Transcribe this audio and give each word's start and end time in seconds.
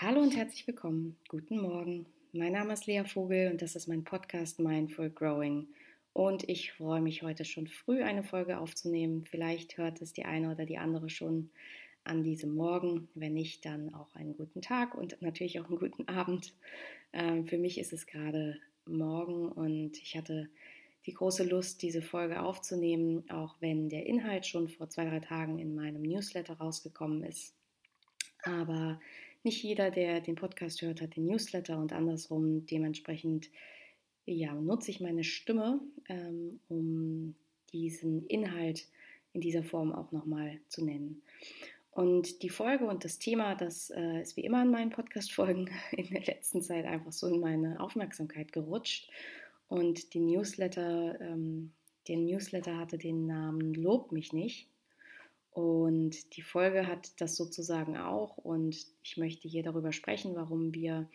Hallo 0.00 0.20
und 0.20 0.36
herzlich 0.36 0.64
willkommen. 0.68 1.16
Guten 1.26 1.60
Morgen. 1.60 2.06
Mein 2.32 2.52
Name 2.52 2.72
ist 2.72 2.86
Lea 2.86 3.02
Vogel 3.04 3.50
und 3.50 3.62
das 3.62 3.74
ist 3.74 3.88
mein 3.88 4.04
Podcast 4.04 4.60
Mindful 4.60 5.10
Growing. 5.10 5.66
Und 6.12 6.48
ich 6.48 6.70
freue 6.70 7.00
mich 7.00 7.24
heute 7.24 7.44
schon 7.44 7.66
früh 7.66 8.04
eine 8.04 8.22
Folge 8.22 8.60
aufzunehmen. 8.60 9.24
Vielleicht 9.24 9.76
hört 9.76 10.00
es 10.00 10.12
die 10.12 10.24
eine 10.24 10.52
oder 10.52 10.66
die 10.66 10.78
andere 10.78 11.10
schon 11.10 11.50
an 12.04 12.22
diesem 12.22 12.54
Morgen. 12.54 13.08
Wenn 13.16 13.34
nicht, 13.34 13.64
dann 13.64 13.92
auch 13.92 14.14
einen 14.14 14.36
guten 14.36 14.62
Tag 14.62 14.94
und 14.94 15.20
natürlich 15.20 15.58
auch 15.58 15.66
einen 15.66 15.80
guten 15.80 16.06
Abend. 16.06 16.54
Ähm, 17.12 17.44
für 17.46 17.58
mich 17.58 17.76
ist 17.76 17.92
es 17.92 18.06
gerade 18.06 18.56
morgen 18.86 19.50
und 19.50 19.98
ich 19.98 20.16
hatte 20.16 20.48
die 21.06 21.14
große 21.14 21.42
Lust, 21.42 21.82
diese 21.82 22.02
Folge 22.02 22.40
aufzunehmen, 22.40 23.28
auch 23.30 23.56
wenn 23.58 23.88
der 23.88 24.06
Inhalt 24.06 24.46
schon 24.46 24.68
vor 24.68 24.88
zwei, 24.90 25.06
drei 25.06 25.18
Tagen 25.18 25.58
in 25.58 25.74
meinem 25.74 26.02
Newsletter 26.02 26.56
rausgekommen 26.56 27.24
ist. 27.24 27.52
Aber 28.44 29.00
nicht 29.44 29.62
jeder, 29.62 29.90
der 29.90 30.20
den 30.20 30.34
Podcast 30.34 30.82
hört, 30.82 31.00
hat 31.00 31.16
den 31.16 31.26
Newsletter 31.26 31.78
und 31.78 31.92
andersrum. 31.92 32.66
Dementsprechend 32.66 33.50
ja, 34.26 34.54
nutze 34.54 34.90
ich 34.90 35.00
meine 35.00 35.24
Stimme, 35.24 35.80
ähm, 36.08 36.60
um 36.68 37.34
diesen 37.72 38.26
Inhalt 38.26 38.86
in 39.32 39.40
dieser 39.40 39.62
Form 39.62 39.92
auch 39.92 40.12
nochmal 40.12 40.58
zu 40.68 40.84
nennen. 40.84 41.22
Und 41.90 42.42
die 42.42 42.48
Folge 42.48 42.86
und 42.86 43.04
das 43.04 43.18
Thema, 43.18 43.54
das 43.54 43.90
äh, 43.90 44.20
ist 44.20 44.36
wie 44.36 44.44
immer 44.44 44.62
in 44.62 44.70
meinen 44.70 44.90
Podcast-Folgen 44.90 45.68
in 45.92 46.08
der 46.10 46.24
letzten 46.24 46.62
Zeit 46.62 46.84
einfach 46.84 47.12
so 47.12 47.26
in 47.26 47.40
meine 47.40 47.80
Aufmerksamkeit 47.80 48.52
gerutscht. 48.52 49.10
Und 49.68 50.14
die 50.14 50.20
Newsletter, 50.20 51.20
ähm, 51.20 51.72
der 52.06 52.16
Newsletter 52.18 52.76
hatte 52.76 52.98
den 52.98 53.26
Namen 53.26 53.74
Lob 53.74 54.12
mich 54.12 54.32
nicht. 54.32 54.68
Und 55.58 56.36
die 56.36 56.42
Folge 56.42 56.86
hat 56.86 57.20
das 57.20 57.34
sozusagen 57.34 57.96
auch. 57.96 58.36
Und 58.36 58.76
ich 59.02 59.16
möchte 59.16 59.48
hier 59.48 59.64
darüber 59.64 59.90
sprechen, 59.90 60.36
warum 60.36 60.72
wir 60.72 61.10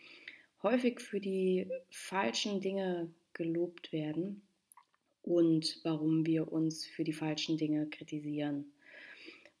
häufig 0.62 1.00
für 1.00 1.18
die 1.18 1.66
falschen 1.88 2.60
Dinge 2.60 3.08
gelobt 3.32 3.90
werden 3.90 4.42
und 5.22 5.80
warum 5.82 6.26
wir 6.26 6.52
uns 6.52 6.84
für 6.84 7.04
die 7.04 7.14
falschen 7.14 7.56
Dinge 7.56 7.86
kritisieren. 7.86 8.66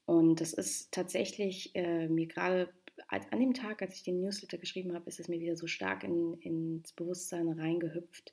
Und 0.04 0.42
das 0.42 0.52
ist 0.52 0.92
tatsächlich 0.92 1.74
äh, 1.74 2.06
mir 2.08 2.26
gerade 2.26 2.68
an 3.08 3.40
dem 3.40 3.54
Tag, 3.54 3.82
als 3.82 3.96
ich 3.96 4.02
den 4.02 4.20
Newsletter 4.20 4.58
geschrieben 4.58 4.94
habe, 4.94 5.08
ist 5.08 5.20
es 5.20 5.28
mir 5.28 5.40
wieder 5.40 5.56
so 5.56 5.66
stark 5.66 6.04
in, 6.04 6.34
ins 6.40 6.92
Bewusstsein 6.92 7.48
reingehüpft. 7.48 8.32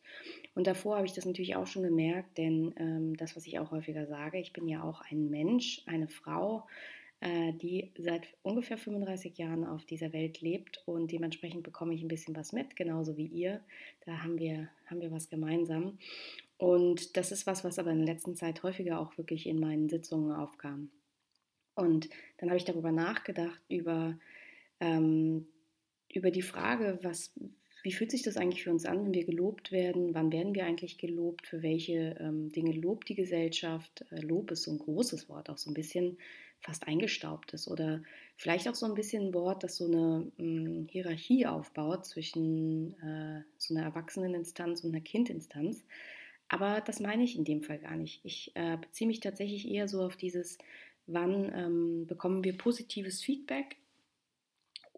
Und 0.56 0.68
davor 0.68 0.98
habe 0.98 1.06
ich 1.06 1.14
das 1.14 1.26
natürlich 1.26 1.56
auch 1.56 1.68
schon 1.68 1.84
gemerkt, 1.84 2.38
denn 2.38 2.74
ähm, 2.78 3.18
das, 3.18 3.36
was 3.36 3.48
ich 3.48 3.60
auch 3.60 3.72
häufiger 3.72 4.06
sage, 4.08 4.40
ich 4.40 4.54
bin 4.54 4.68
ja 4.68 4.84
auch 4.84 5.02
ein 5.10 5.30
Mensch, 5.30 5.82
eine 5.86 6.08
Frau, 6.08 6.68
äh, 7.22 7.54
die 7.54 7.92
seit 7.98 8.28
ungefähr 8.44 8.78
35 8.78 9.38
Jahren 9.38 9.66
auf 9.66 9.86
dieser 9.86 10.14
Welt 10.14 10.42
lebt 10.42 10.82
und 10.86 11.12
dementsprechend 11.12 11.64
bekomme 11.64 11.94
ich 11.94 12.02
ein 12.02 12.08
bisschen 12.08 12.36
was 12.36 12.52
mit, 12.52 12.76
genauso 12.76 13.18
wie 13.18 13.28
ihr. 13.28 13.62
Da 14.06 14.24
haben 14.24 14.40
wir, 14.40 14.70
haben 14.88 15.02
wir 15.02 15.12
was 15.12 15.30
gemeinsam. 15.30 15.98
Und 16.58 17.18
das 17.18 17.32
ist 17.32 17.48
was, 17.48 17.64
was 17.64 17.80
aber 17.80 17.92
in 17.92 18.06
der 18.06 18.14
letzten 18.14 18.36
Zeit 18.36 18.64
häufiger 18.64 19.00
auch 19.00 19.18
wirklich 19.18 19.48
in 19.48 19.60
meinen 19.60 19.90
Sitzungen 19.90 20.32
aufkam. 20.32 20.92
Und 21.76 22.10
dann 22.38 22.50
habe 22.50 22.58
ich 22.58 22.66
darüber 22.66 22.92
nachgedacht, 22.92 23.62
über 23.70 24.18
ähm, 24.82 25.48
über 26.14 26.32
die 26.32 26.42
Frage, 26.42 27.00
was, 27.02 27.32
wie 27.84 27.94
fühlt 27.94 28.12
sich 28.12 28.24
das 28.24 28.36
eigentlich 28.36 28.64
für 28.64 28.72
uns 28.72 28.86
an, 28.86 29.06
wenn 29.06 29.14
wir 29.14 29.26
gelobt 29.26 29.72
werden? 29.72 30.14
Wann 30.14 30.32
werden 30.32 30.54
wir 30.54 30.66
eigentlich 30.66 30.98
gelobt? 30.98 31.48
Für 31.48 31.64
welche 31.64 32.18
ähm, 32.20 32.52
Dinge 32.52 32.74
lobt 32.74 33.08
die 33.08 33.16
Gesellschaft? 33.16 34.06
Äh, 34.12 34.22
Lob 34.22 34.52
ist 34.52 34.64
so 34.64 34.72
ein 34.72 34.80
großes 34.80 35.30
Wort, 35.30 35.50
auch 35.50 35.58
so 35.58 35.70
ein 35.70 35.76
bisschen 35.76 36.18
fast 36.60 36.88
eingestaubt 36.88 37.54
ist 37.54 37.68
oder 37.68 38.04
vielleicht 38.38 38.68
auch 38.68 38.76
so 38.76 38.86
ein 38.86 38.94
bisschen 38.94 39.28
ein 39.28 39.34
Wort, 39.34 39.64
das 39.64 39.78
so 39.78 39.86
eine 39.86 40.32
mh, 40.38 40.70
hm, 40.70 40.88
Hierarchie 40.92 41.48
aufbaut 41.48 42.06
zwischen 42.06 42.94
äh, 43.02 43.44
so 43.58 43.74
einer 43.74 43.86
Erwachseneninstanz 43.86 44.84
und 44.84 44.94
einer 44.94 45.04
Kindinstanz. 45.04 45.84
Aber 46.50 46.82
das 46.82 47.00
meine 47.00 47.24
ich 47.24 47.38
in 47.38 47.46
dem 47.46 47.64
Fall 47.64 47.80
gar 47.80 47.96
nicht. 47.96 48.20
Ich 48.24 48.52
äh, 48.56 48.78
beziehe 48.78 49.08
mich 49.08 49.22
tatsächlich 49.22 49.68
eher 49.68 49.88
so 49.88 50.04
auf 50.04 50.18
dieses, 50.18 50.58
wann 51.08 51.52
ähm, 51.56 52.08
bekommen 52.08 52.44
wir 52.44 52.58
positives 52.58 53.24
Feedback 53.24 53.78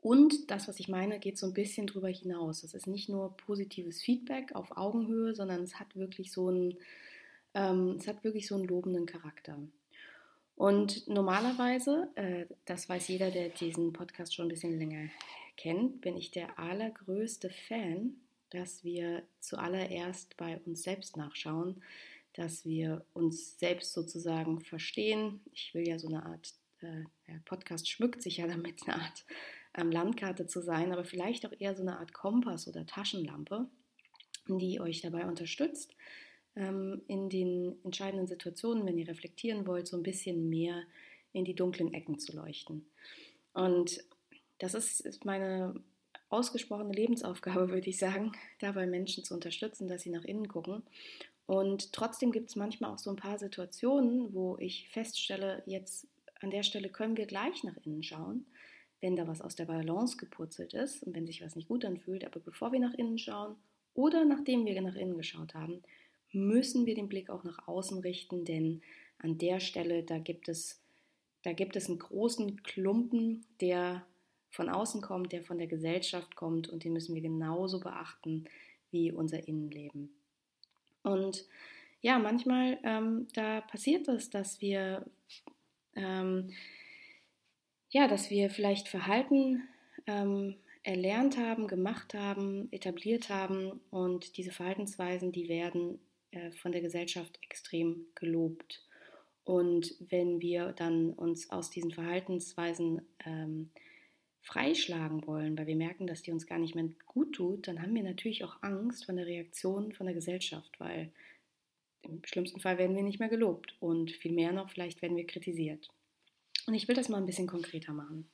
und 0.03 0.51
das, 0.51 0.67
was 0.67 0.81
ich 0.81 0.89
meine, 0.89 1.17
geht 1.17 1.37
so 1.37 1.47
ein 1.47 1.53
bisschen 1.53 1.87
drüber 1.87 2.09
hinaus. 2.09 2.63
Es 2.63 2.73
ist 2.73 2.87
nicht 2.87 3.07
nur 3.07 3.37
positives 3.37 4.01
Feedback 4.01 4.53
auf 4.53 4.75
Augenhöhe, 4.75 5.33
sondern 5.33 5.63
es 5.63 5.79
hat 5.79 5.95
wirklich 5.95 6.33
so 6.33 6.49
einen, 6.49 6.77
ähm, 7.53 7.95
es 7.97 8.05
hat 8.05 8.21
wirklich 8.25 8.49
so 8.49 8.55
einen 8.55 8.65
lobenden 8.65 9.05
Charakter. 9.05 9.57
Und 10.57 11.07
normalerweise, 11.07 12.09
äh, 12.15 12.47
das 12.65 12.89
weiß 12.89 13.07
jeder, 13.07 13.31
der 13.31 13.47
diesen 13.47 13.93
Podcast 13.93 14.35
schon 14.35 14.47
ein 14.47 14.49
bisschen 14.49 14.77
länger 14.77 15.07
kennt, 15.55 16.01
bin 16.01 16.17
ich 16.17 16.31
der 16.31 16.59
allergrößte 16.59 17.49
Fan, 17.49 18.17
dass 18.49 18.83
wir 18.83 19.23
zuallererst 19.39 20.35
bei 20.35 20.59
uns 20.65 20.83
selbst 20.83 21.15
nachschauen, 21.15 21.81
dass 22.33 22.65
wir 22.65 23.05
uns 23.13 23.57
selbst 23.57 23.93
sozusagen 23.93 24.59
verstehen. 24.59 25.39
Ich 25.53 25.73
will 25.73 25.87
ja 25.87 25.97
so 25.97 26.09
eine 26.09 26.25
Art, 26.25 26.55
äh, 26.81 27.05
der 27.27 27.39
Podcast 27.45 27.89
schmückt 27.89 28.21
sich 28.21 28.37
ja 28.37 28.47
damit 28.47 28.85
eine 28.85 29.01
Art 29.01 29.25
ähm, 29.75 29.91
Landkarte 29.91 30.45
zu 30.47 30.61
sein, 30.61 30.91
aber 30.91 31.03
vielleicht 31.03 31.45
auch 31.45 31.53
eher 31.57 31.75
so 31.75 31.81
eine 31.81 31.99
Art 31.99 32.13
Kompass 32.13 32.67
oder 32.67 32.85
Taschenlampe, 32.85 33.67
die 34.47 34.79
euch 34.79 35.01
dabei 35.01 35.25
unterstützt, 35.25 35.95
ähm, 36.55 37.01
in 37.07 37.29
den 37.29 37.75
entscheidenden 37.83 38.27
Situationen, 38.27 38.85
wenn 38.85 38.97
ihr 38.97 39.07
reflektieren 39.07 39.65
wollt, 39.65 39.87
so 39.87 39.97
ein 39.97 40.03
bisschen 40.03 40.49
mehr 40.49 40.83
in 41.31 41.45
die 41.45 41.55
dunklen 41.55 41.93
Ecken 41.93 42.19
zu 42.19 42.35
leuchten. 42.35 42.85
Und 43.53 44.03
das 44.59 44.73
ist, 44.75 45.01
ist 45.01 45.25
meine 45.25 45.73
ausgesprochene 46.29 46.93
Lebensaufgabe, 46.93 47.69
würde 47.69 47.89
ich 47.89 47.97
sagen, 47.97 48.33
dabei 48.59 48.85
Menschen 48.85 49.23
zu 49.23 49.33
unterstützen, 49.33 49.87
dass 49.87 50.03
sie 50.03 50.09
nach 50.09 50.23
innen 50.23 50.47
gucken. 50.47 50.83
Und 51.45 51.91
trotzdem 51.91 52.31
gibt 52.31 52.49
es 52.49 52.55
manchmal 52.55 52.91
auch 52.91 52.99
so 52.99 53.09
ein 53.09 53.17
paar 53.17 53.37
Situationen, 53.37 54.33
wo 54.33 54.57
ich 54.59 54.89
feststelle, 54.89 55.61
jetzt 55.65 56.07
an 56.41 56.51
der 56.51 56.63
Stelle 56.63 56.89
können 56.89 57.17
wir 57.17 57.25
gleich 57.25 57.63
nach 57.63 57.77
innen 57.83 58.03
schauen 58.03 58.45
wenn 59.03 59.17
da 59.17 59.27
was 59.27 59.41
aus 59.41 59.55
der 59.55 59.65
Balance 59.65 60.15
gepurzelt 60.15 60.73
ist 60.73 61.03
und 61.03 61.13
wenn 61.13 61.27
sich 61.27 61.43
was 61.43 61.57
nicht 61.57 61.67
gut 61.67 61.83
anfühlt. 61.83 62.23
Aber 62.25 62.39
bevor 62.39 62.71
wir 62.71 62.79
nach 62.79 62.93
innen 62.93 63.17
schauen 63.17 63.57
oder 63.93 64.23
nachdem 64.23 64.65
wir 64.65 64.81
nach 64.81 64.95
innen 64.95 65.17
geschaut 65.17 65.53
haben, 65.53 65.83
müssen 66.31 66.85
wir 66.85 66.95
den 66.95 67.09
Blick 67.09 67.29
auch 67.29 67.43
nach 67.43 67.67
außen 67.67 67.99
richten, 67.99 68.45
denn 68.45 68.81
an 69.19 69.37
der 69.37 69.59
Stelle, 69.59 70.03
da 70.03 70.19
gibt 70.19 70.47
es, 70.47 70.81
da 71.43 71.51
gibt 71.51 71.75
es 71.75 71.89
einen 71.89 71.99
großen 71.99 72.63
Klumpen, 72.63 73.45
der 73.59 74.05
von 74.49 74.69
außen 74.69 75.01
kommt, 75.01 75.33
der 75.33 75.43
von 75.43 75.57
der 75.57 75.67
Gesellschaft 75.67 76.37
kommt 76.37 76.69
und 76.69 76.85
den 76.85 76.93
müssen 76.93 77.13
wir 77.13 77.21
genauso 77.21 77.81
beachten 77.81 78.45
wie 78.89 79.11
unser 79.11 79.49
Innenleben. 79.49 80.15
Und 81.03 81.45
ja, 81.99 82.19
manchmal 82.19 82.79
ähm, 82.83 83.27
da 83.33 83.59
passiert 83.59 84.07
es, 84.07 84.29
dass 84.29 84.61
wir 84.61 85.05
ähm, 85.93 86.51
ja, 87.93 88.07
dass 88.07 88.31
wir 88.31 88.49
vielleicht 88.49 88.87
Verhalten 88.87 89.67
ähm, 90.07 90.55
erlernt 90.81 91.37
haben, 91.37 91.67
gemacht 91.67 92.15
haben, 92.15 92.67
etabliert 92.71 93.29
haben 93.29 93.79
und 93.91 94.35
diese 94.35 94.51
Verhaltensweisen, 94.51 95.31
die 95.31 95.47
werden 95.47 95.99
äh, 96.31 96.51
von 96.51 96.71
der 96.71 96.81
Gesellschaft 96.81 97.37
extrem 97.43 98.07
gelobt. 98.15 98.83
Und 99.43 99.93
wenn 99.99 100.41
wir 100.41 100.71
dann 100.73 101.11
uns 101.13 101.51
aus 101.51 101.69
diesen 101.69 101.91
Verhaltensweisen 101.91 103.03
ähm, 103.25 103.69
freischlagen 104.41 105.27
wollen, 105.27 105.55
weil 105.55 105.67
wir 105.67 105.75
merken, 105.75 106.07
dass 106.07 106.23
die 106.23 106.31
uns 106.31 106.47
gar 106.47 106.57
nicht 106.57 106.73
mehr 106.73 106.89
gut 107.05 107.35
tut, 107.35 107.67
dann 107.67 107.79
haben 107.79 107.93
wir 107.93 108.03
natürlich 108.03 108.43
auch 108.43 108.57
Angst 108.61 109.05
von 109.05 109.17
der 109.17 109.27
Reaktion 109.27 109.93
von 109.93 110.07
der 110.07 110.15
Gesellschaft, 110.15 110.79
weil 110.79 111.11
im 112.01 112.21
schlimmsten 112.25 112.59
Fall 112.59 112.79
werden 112.79 112.95
wir 112.95 113.03
nicht 113.03 113.19
mehr 113.19 113.29
gelobt 113.29 113.75
und 113.79 114.09
viel 114.09 114.33
mehr 114.33 114.51
noch, 114.51 114.69
vielleicht 114.71 115.03
werden 115.03 115.15
wir 115.15 115.27
kritisiert. 115.27 115.89
Und 116.67 116.73
ich 116.73 116.87
will 116.87 116.95
das 116.95 117.09
mal 117.09 117.17
ein 117.17 117.25
bisschen 117.25 117.47
konkreter 117.47 117.93
machen. 117.93 118.29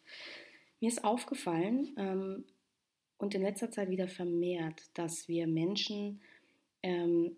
Mir 0.79 0.87
ist 0.87 1.03
aufgefallen 1.03 1.93
ähm, 1.97 2.45
und 3.17 3.35
in 3.35 3.41
letzter 3.41 3.71
Zeit 3.71 3.89
wieder 3.89 4.07
vermehrt, 4.07 4.81
dass 4.93 5.27
wir 5.27 5.47
Menschen 5.47 6.21
ähm, 6.83 7.35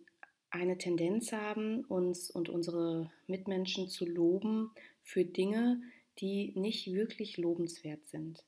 eine 0.50 0.78
Tendenz 0.78 1.32
haben, 1.32 1.86
uns 1.86 2.30
und 2.30 2.50
unsere 2.50 3.12
Mitmenschen 3.28 3.88
zu 3.88 4.06
loben 4.06 4.72
für 5.02 5.24
Dinge, 5.24 5.82
die 6.20 6.52
nicht 6.56 6.92
wirklich 6.94 7.38
lobenswert 7.38 8.06
sind. 8.06 8.44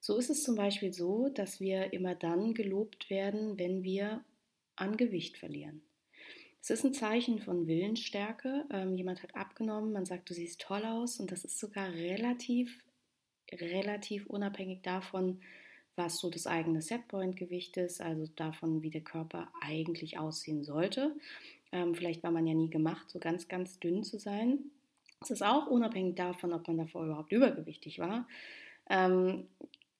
So 0.00 0.16
ist 0.16 0.30
es 0.30 0.42
zum 0.42 0.56
Beispiel 0.56 0.92
so, 0.92 1.28
dass 1.28 1.60
wir 1.60 1.92
immer 1.92 2.14
dann 2.14 2.54
gelobt 2.54 3.10
werden, 3.10 3.58
wenn 3.58 3.84
wir 3.84 4.24
an 4.74 4.96
Gewicht 4.96 5.36
verlieren. 5.36 5.82
Es 6.62 6.70
ist 6.70 6.84
ein 6.84 6.94
Zeichen 6.94 7.40
von 7.40 7.66
Willensstärke. 7.66 8.64
Ähm, 8.70 8.94
jemand 8.94 9.24
hat 9.24 9.34
abgenommen, 9.34 9.92
man 9.92 10.06
sagt, 10.06 10.30
du 10.30 10.34
siehst 10.34 10.60
toll 10.60 10.84
aus 10.84 11.18
und 11.18 11.32
das 11.32 11.44
ist 11.44 11.58
sogar 11.58 11.92
relativ, 11.92 12.84
relativ 13.50 14.26
unabhängig 14.28 14.80
davon, 14.82 15.40
was 15.96 16.20
so 16.20 16.30
das 16.30 16.46
eigene 16.46 16.80
Setpoint-Gewicht 16.80 17.76
ist, 17.78 18.00
also 18.00 18.28
davon, 18.36 18.80
wie 18.82 18.90
der 18.90 19.00
Körper 19.00 19.50
eigentlich 19.60 20.20
aussehen 20.20 20.62
sollte. 20.62 21.16
Ähm, 21.72 21.96
vielleicht 21.96 22.22
war 22.22 22.30
man 22.30 22.46
ja 22.46 22.54
nie 22.54 22.70
gemacht, 22.70 23.10
so 23.10 23.18
ganz, 23.18 23.48
ganz 23.48 23.80
dünn 23.80 24.04
zu 24.04 24.20
sein. 24.20 24.60
Es 25.20 25.32
ist 25.32 25.42
auch 25.42 25.66
unabhängig 25.66 26.14
davon, 26.14 26.52
ob 26.52 26.68
man 26.68 26.78
davor 26.78 27.06
überhaupt 27.06 27.32
übergewichtig 27.32 27.98
war. 27.98 28.28
Ähm, 28.88 29.48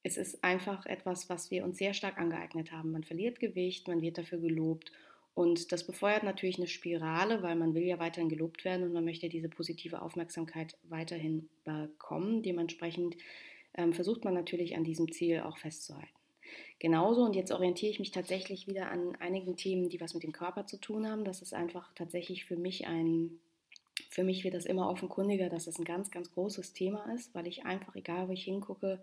es 0.05 0.17
ist 0.17 0.45
einfach 0.45 0.87
etwas, 0.87 1.29
was 1.29 1.51
wir 1.51 1.65
uns 1.65 1.79
sehr 1.79 1.93
stark 1.93 2.19
angeeignet 2.19 2.71
haben. 2.71 2.93
Man 2.93 3.03
verliert 3.03 3.41
Gewicht, 3.41 3.89
man 3.89 4.01
wird 4.01 4.19
dafür 4.19 4.39
gelobt 4.39 4.93
und 5.35 5.73
das 5.73 5.87
befeuert 5.87 6.25
natürlich 6.25 6.59
eine 6.59 6.67
Spirale, 6.67 7.43
weil 7.43 7.57
man 7.57 7.75
will 7.75 7.85
ja 7.85 7.99
weiterhin 7.99 8.29
gelobt 8.29 8.65
werden 8.65 8.85
und 8.85 8.93
man 8.93 9.05
möchte 9.05 9.29
diese 9.29 9.49
positive 9.49 10.03
Aufmerksamkeit 10.03 10.77
weiterhin 10.85 11.49
bekommen. 11.65 12.43
Dementsprechend 12.43 13.17
ähm, 13.75 13.95
versucht 13.95 14.25
man 14.25 14.35
natürlich 14.35 14.77
an 14.77 14.85
diesem 14.85 15.11
Ziel 15.11 15.41
auch 15.41 15.57
festzuhalten. 15.57 16.13
Genauso, 16.79 17.23
und 17.23 17.35
jetzt 17.35 17.53
orientiere 17.53 17.93
ich 17.93 17.99
mich 17.99 18.11
tatsächlich 18.11 18.67
wieder 18.67 18.91
an 18.91 19.17
einigen 19.21 19.57
Themen, 19.57 19.89
die 19.89 20.01
was 20.01 20.13
mit 20.13 20.23
dem 20.23 20.33
Körper 20.33 20.67
zu 20.67 20.79
tun 20.79 21.09
haben. 21.09 21.25
Das 21.25 21.41
ist 21.41 21.55
einfach 21.55 21.91
tatsächlich 21.95 22.45
für 22.45 22.57
mich 22.57 22.87
ein, 22.87 23.39
für 24.11 24.25
mich 24.25 24.45
wird 24.45 24.55
das 24.55 24.67
immer 24.67 24.91
offenkundiger, 24.91 25.49
dass 25.49 25.65
das 25.65 25.79
ein 25.79 25.85
ganz, 25.85 26.11
ganz 26.11 26.31
großes 26.33 26.75
Thema 26.75 27.11
ist, 27.15 27.35
weil 27.35 27.47
ich 27.47 27.65
einfach, 27.65 27.95
egal 27.95 28.29
wo 28.29 28.33
ich 28.33 28.45
hingucke, 28.45 29.03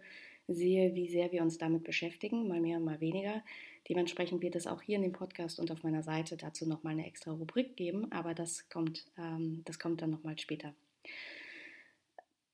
sehe, 0.53 0.95
wie 0.95 1.07
sehr 1.07 1.31
wir 1.31 1.41
uns 1.41 1.57
damit 1.57 1.83
beschäftigen, 1.83 2.47
mal 2.47 2.59
mehr, 2.59 2.79
mal 2.79 2.99
weniger. 2.99 3.43
Dementsprechend 3.87 4.41
wird 4.41 4.55
es 4.55 4.67
auch 4.67 4.81
hier 4.81 4.97
in 4.97 5.03
dem 5.03 5.13
Podcast 5.13 5.59
und 5.59 5.71
auf 5.71 5.83
meiner 5.83 6.03
Seite 6.03 6.37
dazu 6.37 6.67
nochmal 6.67 6.93
eine 6.93 7.07
extra 7.07 7.31
Rubrik 7.31 7.75
geben, 7.75 8.11
aber 8.11 8.33
das 8.33 8.69
kommt, 8.69 9.05
ähm, 9.17 9.61
das 9.65 9.79
kommt 9.79 10.01
dann 10.01 10.11
nochmal 10.11 10.37
später. 10.37 10.73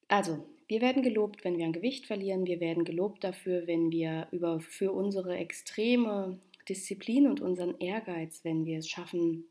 Also, 0.07 0.45
wir 0.67 0.81
werden 0.81 1.03
gelobt, 1.03 1.43
wenn 1.43 1.57
wir 1.57 1.65
an 1.65 1.73
Gewicht 1.73 2.05
verlieren. 2.05 2.45
Wir 2.45 2.59
werden 2.59 2.85
gelobt 2.85 3.23
dafür, 3.23 3.67
wenn 3.67 3.91
wir 3.91 4.27
über, 4.31 4.59
für 4.59 4.91
unsere 4.91 5.37
extreme 5.37 6.39
Disziplin 6.67 7.27
und 7.27 7.41
unseren 7.41 7.77
Ehrgeiz, 7.79 8.43
wenn 8.43 8.65
wir 8.65 8.79
es 8.79 8.89
schaffen, 8.89 9.45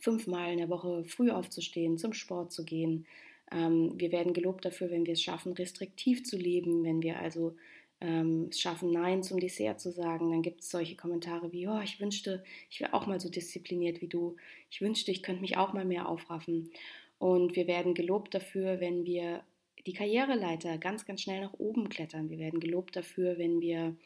fünfmal 0.00 0.52
in 0.52 0.58
der 0.58 0.68
Woche 0.68 1.04
früh 1.04 1.30
aufzustehen, 1.30 1.98
zum 1.98 2.12
Sport 2.12 2.52
zu 2.52 2.64
gehen. 2.64 3.06
Ähm, 3.52 3.92
wir 3.96 4.12
werden 4.12 4.32
gelobt 4.32 4.64
dafür, 4.64 4.90
wenn 4.90 5.06
wir 5.06 5.14
es 5.14 5.22
schaffen, 5.22 5.52
restriktiv 5.52 6.24
zu 6.24 6.36
leben, 6.36 6.84
wenn 6.84 7.02
wir 7.02 7.18
also 7.18 7.54
ähm, 8.00 8.48
es 8.50 8.60
schaffen, 8.60 8.92
Nein 8.92 9.22
zum 9.22 9.40
Dessert 9.40 9.80
zu 9.80 9.90
sagen. 9.90 10.30
Dann 10.30 10.42
gibt 10.42 10.60
es 10.60 10.70
solche 10.70 10.96
Kommentare 10.96 11.52
wie, 11.52 11.66
oh, 11.66 11.80
ich 11.82 12.00
wünschte, 12.00 12.44
ich 12.70 12.80
wäre 12.80 12.94
auch 12.94 13.06
mal 13.06 13.20
so 13.20 13.28
diszipliniert 13.28 14.00
wie 14.00 14.08
du. 14.08 14.36
Ich 14.70 14.80
wünschte, 14.80 15.10
ich 15.10 15.22
könnte 15.22 15.40
mich 15.40 15.56
auch 15.56 15.72
mal 15.72 15.84
mehr 15.84 16.08
aufraffen. 16.08 16.70
Und 17.18 17.56
wir 17.56 17.66
werden 17.66 17.94
gelobt 17.94 18.34
dafür, 18.34 18.80
wenn 18.80 19.04
wir 19.04 19.42
die 19.86 19.92
Karriereleiter 19.92 20.78
ganz, 20.78 21.06
ganz 21.06 21.22
schnell 21.22 21.40
nach 21.40 21.54
oben 21.54 21.88
klettern. 21.88 22.30
Wir 22.30 22.38
werden 22.38 22.60
gelobt 22.60 22.94
dafür, 22.94 23.38
wenn 23.38 23.60
wir, 23.60 23.96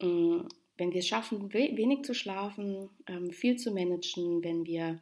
äh, 0.00 0.40
wenn 0.78 0.92
wir 0.92 1.00
es 1.00 1.08
schaffen, 1.08 1.52
wenig 1.52 2.02
zu 2.02 2.14
schlafen, 2.14 2.88
ähm, 3.06 3.30
viel 3.30 3.56
zu 3.56 3.72
managen, 3.72 4.42
wenn 4.44 4.64
wir 4.66 5.00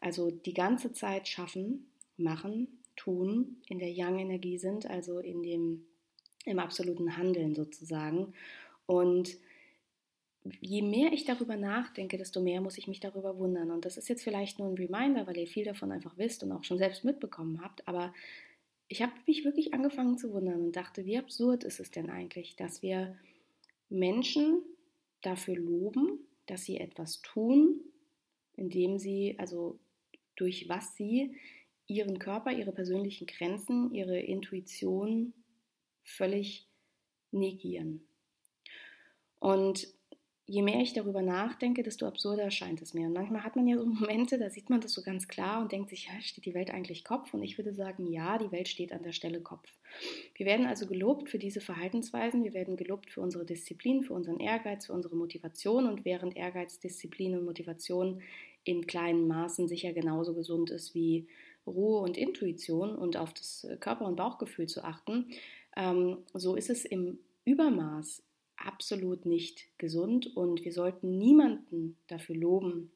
also 0.00 0.30
die 0.30 0.54
ganze 0.54 0.92
Zeit 0.92 1.28
schaffen, 1.28 1.86
machen, 2.16 2.79
tun, 2.96 3.62
in 3.68 3.78
der 3.78 3.90
Yang-Energie 3.90 4.58
sind, 4.58 4.86
also 4.86 5.18
in 5.18 5.42
dem, 5.42 5.86
im 6.44 6.58
absoluten 6.58 7.16
Handeln 7.16 7.54
sozusagen. 7.54 8.34
Und 8.86 9.36
je 10.60 10.82
mehr 10.82 11.12
ich 11.12 11.24
darüber 11.24 11.56
nachdenke, 11.56 12.18
desto 12.18 12.40
mehr 12.40 12.60
muss 12.60 12.78
ich 12.78 12.88
mich 12.88 13.00
darüber 13.00 13.38
wundern. 13.38 13.70
Und 13.70 13.84
das 13.84 13.96
ist 13.96 14.08
jetzt 14.08 14.22
vielleicht 14.22 14.58
nur 14.58 14.68
ein 14.68 14.74
Reminder, 14.74 15.26
weil 15.26 15.36
ihr 15.36 15.46
viel 15.46 15.64
davon 15.64 15.92
einfach 15.92 16.16
wisst 16.18 16.42
und 16.42 16.52
auch 16.52 16.64
schon 16.64 16.78
selbst 16.78 17.04
mitbekommen 17.04 17.62
habt. 17.62 17.86
Aber 17.86 18.14
ich 18.88 19.02
habe 19.02 19.12
mich 19.26 19.44
wirklich 19.44 19.74
angefangen 19.74 20.18
zu 20.18 20.32
wundern 20.32 20.62
und 20.62 20.76
dachte, 20.76 21.04
wie 21.04 21.18
absurd 21.18 21.64
ist 21.64 21.80
es 21.80 21.90
denn 21.90 22.10
eigentlich, 22.10 22.56
dass 22.56 22.82
wir 22.82 23.16
Menschen 23.88 24.62
dafür 25.22 25.56
loben, 25.56 26.20
dass 26.46 26.64
sie 26.64 26.78
etwas 26.78 27.22
tun, 27.22 27.80
indem 28.56 28.98
sie, 28.98 29.36
also 29.38 29.78
durch 30.36 30.68
was 30.68 30.96
sie 30.96 31.36
ihren 31.90 32.18
Körper, 32.18 32.52
ihre 32.52 32.72
persönlichen 32.72 33.26
Grenzen, 33.26 33.92
ihre 33.92 34.18
Intuition 34.18 35.34
völlig 36.02 36.68
negieren. 37.32 38.06
Und 39.40 39.88
je 40.46 40.62
mehr 40.62 40.80
ich 40.80 40.92
darüber 40.92 41.22
nachdenke, 41.22 41.82
desto 41.82 42.06
absurder 42.06 42.44
erscheint 42.44 42.80
es 42.82 42.94
mir. 42.94 43.06
Und 43.06 43.12
manchmal 43.12 43.44
hat 43.44 43.56
man 43.56 43.66
ja 43.66 43.76
so 43.76 43.86
Momente, 43.86 44.38
da 44.38 44.50
sieht 44.50 44.70
man 44.70 44.80
das 44.80 44.92
so 44.92 45.02
ganz 45.02 45.28
klar 45.28 45.60
und 45.60 45.72
denkt 45.72 45.90
sich, 45.90 46.06
ja, 46.06 46.20
steht 46.20 46.44
die 46.44 46.54
Welt 46.54 46.70
eigentlich 46.70 47.04
Kopf? 47.04 47.34
Und 47.34 47.42
ich 47.42 47.58
würde 47.58 47.74
sagen, 47.74 48.06
ja, 48.06 48.38
die 48.38 48.52
Welt 48.52 48.68
steht 48.68 48.92
an 48.92 49.02
der 49.02 49.12
Stelle 49.12 49.40
Kopf. 49.40 49.68
Wir 50.34 50.46
werden 50.46 50.66
also 50.66 50.86
gelobt 50.86 51.28
für 51.28 51.38
diese 51.38 51.60
Verhaltensweisen, 51.60 52.44
wir 52.44 52.54
werden 52.54 52.76
gelobt 52.76 53.10
für 53.10 53.20
unsere 53.20 53.44
Disziplin, 53.44 54.02
für 54.02 54.14
unseren 54.14 54.38
Ehrgeiz, 54.38 54.86
für 54.86 54.92
unsere 54.92 55.16
Motivation. 55.16 55.86
Und 55.86 56.04
während 56.04 56.36
Ehrgeiz, 56.36 56.78
Disziplin 56.78 57.36
und 57.36 57.44
Motivation 57.44 58.22
in 58.64 58.86
kleinen 58.86 59.26
Maßen 59.26 59.68
sicher 59.68 59.92
genauso 59.92 60.34
gesund 60.34 60.70
ist 60.70 60.94
wie 60.94 61.26
Ruhe 61.66 62.00
und 62.00 62.16
Intuition 62.16 62.96
und 62.96 63.16
auf 63.16 63.32
das 63.34 63.66
Körper- 63.80 64.06
und 64.06 64.16
Bauchgefühl 64.16 64.66
zu 64.66 64.84
achten, 64.84 65.30
ähm, 65.76 66.18
so 66.34 66.56
ist 66.56 66.70
es 66.70 66.84
im 66.84 67.18
Übermaß 67.44 68.22
absolut 68.56 69.26
nicht 69.26 69.66
gesund 69.78 70.36
und 70.36 70.64
wir 70.64 70.72
sollten 70.72 71.18
niemanden 71.18 71.96
dafür 72.08 72.36
loben, 72.36 72.90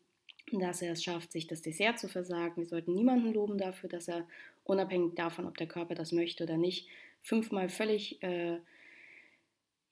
dass 0.53 0.83
er 0.83 0.93
es 0.93 1.03
schafft, 1.03 1.33
sich 1.33 1.47
das 1.47 1.63
Dessert 1.63 1.99
zu 1.99 2.09
versagen. 2.09 2.63
Wir 2.63 2.67
sollten 2.67 2.95
niemanden 2.95 3.33
loben 3.33 3.59
dafür, 3.59 3.89
dass 3.89 4.09
er 4.09 4.27
unabhängig 4.65 5.15
davon, 5.15 5.47
ob 5.47 5.57
der 5.57 5.67
Körper 5.67 5.95
das 5.95 6.13
möchte 6.13 6.45
oder 6.45 6.57
nicht, 6.57 6.89
fünfmal 7.23 7.69
völlig, 7.69 8.23
äh, 8.23 8.59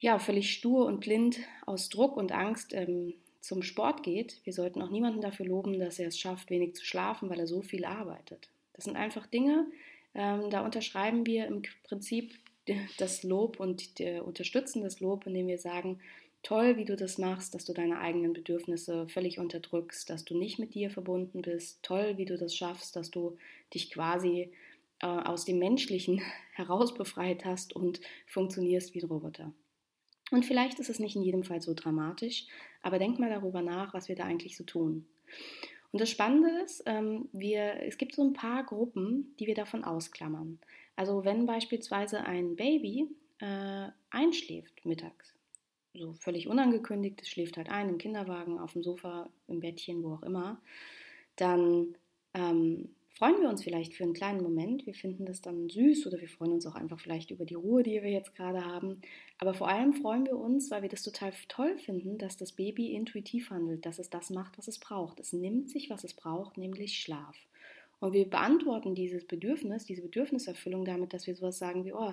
ja, 0.01 0.19
völlig 0.19 0.53
stur 0.53 0.87
und 0.87 1.01
blind 1.01 1.41
aus 1.65 1.89
Druck 1.89 2.17
und 2.17 2.33
Angst 2.33 2.75
ähm, 2.75 3.15
zum 3.41 3.63
Sport 3.63 4.03
geht. 4.03 4.41
Wir 4.45 4.53
sollten 4.53 4.83
auch 4.83 4.91
niemanden 4.91 5.21
dafür 5.21 5.47
loben, 5.47 5.79
dass 5.79 5.99
er 5.99 6.09
es 6.09 6.19
schafft, 6.19 6.51
wenig 6.51 6.75
zu 6.75 6.85
schlafen, 6.85 7.31
weil 7.31 7.41
er 7.41 7.47
so 7.47 7.63
viel 7.63 7.85
arbeitet. 7.85 8.51
Das 8.83 8.87
sind 8.87 8.97
einfach 8.97 9.29
Dinge, 9.29 9.67
ähm, 10.13 10.51
da 10.51 10.65
unterschreiben 10.65 11.25
wir 11.25 11.47
im 11.47 11.63
Prinzip 11.85 12.35
das 12.99 13.23
Lob 13.23 13.61
und 13.61 13.89
unterstützen 14.25 14.83
das 14.83 14.99
Lob, 14.99 15.25
indem 15.25 15.47
wir 15.47 15.59
sagen, 15.59 16.01
toll, 16.43 16.77
wie 16.77 16.85
du 16.85 16.97
das 16.97 17.17
machst, 17.17 17.55
dass 17.55 17.65
du 17.65 17.73
deine 17.75 18.01
eigenen 18.01 18.33
Bedürfnisse 18.33 19.07
völlig 19.07 19.39
unterdrückst, 19.39 20.11
dass 20.11 20.25
du 20.25 20.37
nicht 20.37 20.59
mit 20.59 20.75
dir 20.75 20.91
verbunden 20.91 21.43
bist, 21.43 21.81
toll, 21.85 22.19
wie 22.19 22.25
du 22.25 22.37
das 22.37 22.57
schaffst, 22.57 22.97
dass 22.97 23.13
du 23.13 23.37
dich 23.73 23.93
quasi 23.93 24.51
äh, 25.01 25.07
aus 25.07 25.45
dem 25.45 25.61
Menschlichen 25.61 26.21
heraus 26.55 26.93
befreit 26.93 27.45
hast 27.45 27.73
und 27.73 28.01
funktionierst 28.27 28.95
wie 28.95 29.03
ein 29.03 29.09
Roboter. 29.09 29.53
Und 30.33 30.45
vielleicht 30.45 30.81
ist 30.81 30.91
es 30.91 30.99
nicht 30.99 31.15
in 31.15 31.23
jedem 31.23 31.45
Fall 31.45 31.63
so 31.63 31.73
dramatisch, 31.73 32.47
aber 32.83 32.99
denk 32.99 33.21
mal 33.21 33.31
darüber 33.31 33.63
nach, 33.63 33.95
was 33.95 34.09
wir 34.09 34.17
da 34.17 34.25
eigentlich 34.25 34.57
so 34.57 34.65
tun. 34.65 35.07
Und 35.93 36.01
das 36.01 36.11
Spannende 36.11 36.51
ist, 36.65 36.83
ähm, 36.87 37.29
wir, 37.33 37.83
es 37.83 37.99
gibt 37.99 38.15
so 38.15 38.23
ein 38.23 38.33
paar 38.33 38.65
Gruppen, 38.65 39.37
die 39.39 39.47
wir 39.47 39.55
davon 39.55 39.85
ausklammern. 39.85 40.59
Also 40.97 41.25
wenn 41.25 41.47
beispielsweise 41.47 42.25
ein 42.25 42.57
Baby 42.57 43.09
äh, 43.39 43.89
einschläft 44.11 44.85
mittags, 44.87 45.35
so 45.95 46.15
völlig 46.15 46.49
unangekündigt, 46.49 47.21
es 47.21 47.29
schläft 47.29 47.59
halt 47.59 47.69
ein 47.69 47.91
im 47.91 47.99
Kinderwagen, 47.99 48.59
auf 48.59 48.73
dem 48.73 48.83
Sofa, 48.83 49.29
im 49.49 49.61
Bettchen, 49.61 50.03
wo 50.03 50.15
auch 50.15 50.23
immer, 50.23 50.61
dann 51.37 51.95
ähm, 52.33 52.95
freuen 53.13 53.41
wir 53.41 53.49
uns 53.49 53.63
vielleicht 53.63 53.95
für 53.95 54.05
einen 54.05 54.15
kleinen 54.15 54.43
Moment. 54.43 54.87
Wir 54.87 54.95
finden 54.95 55.27
das 55.27 55.41
dann 55.41 55.69
süß 55.69 56.07
oder 56.07 56.21
wir 56.21 56.29
freuen 56.29 56.53
uns 56.53 56.67
auch 56.67 56.75
einfach 56.75 56.99
vielleicht 56.99 57.31
über 57.31 57.45
die 57.45 57.55
Ruhe, 57.55 57.83
die 57.83 58.03
wir 58.03 58.11
jetzt 58.11 58.35
gerade 58.35 58.65
haben. 58.65 59.01
Aber 59.39 59.55
vor 59.55 59.69
allem 59.69 59.93
freuen 59.93 60.27
wir 60.27 60.37
uns, 60.37 60.71
weil 60.71 60.83
wir 60.83 60.89
das 60.89 61.03
total 61.03 61.33
toll 61.49 61.77
finden, 61.79 62.19
dass 62.19 62.37
das 62.37 62.53
Baby 62.53 62.93
intuitiv 62.93 63.51
handelt, 63.51 63.87
dass 63.87 63.99
es 63.99 64.11
das 64.11 64.31
macht, 64.31 64.59
was 64.59 64.69
es 64.69 64.79
braucht. 64.79 65.21
Es 65.21 65.33
nimmt 65.33 65.71
sich, 65.71 65.91
was 65.91 66.05
es 66.05 66.15
braucht, 66.15 66.57
nämlich 66.57 66.99
Schlaf. 66.99 67.37
Und 68.01 68.15
wir 68.15 68.29
beantworten 68.29 68.97
dieses 68.97 69.25
Bedürfnis, 69.27 69.85
diese 69.85 70.03
Bedürfniserfüllung 70.03 70.85
damit, 70.85 71.13
dass 71.13 71.29
wir 71.29 71.37
sowas 71.37 71.59
sagen 71.59 71.85
wie, 71.85 71.93
oh, 71.93 72.13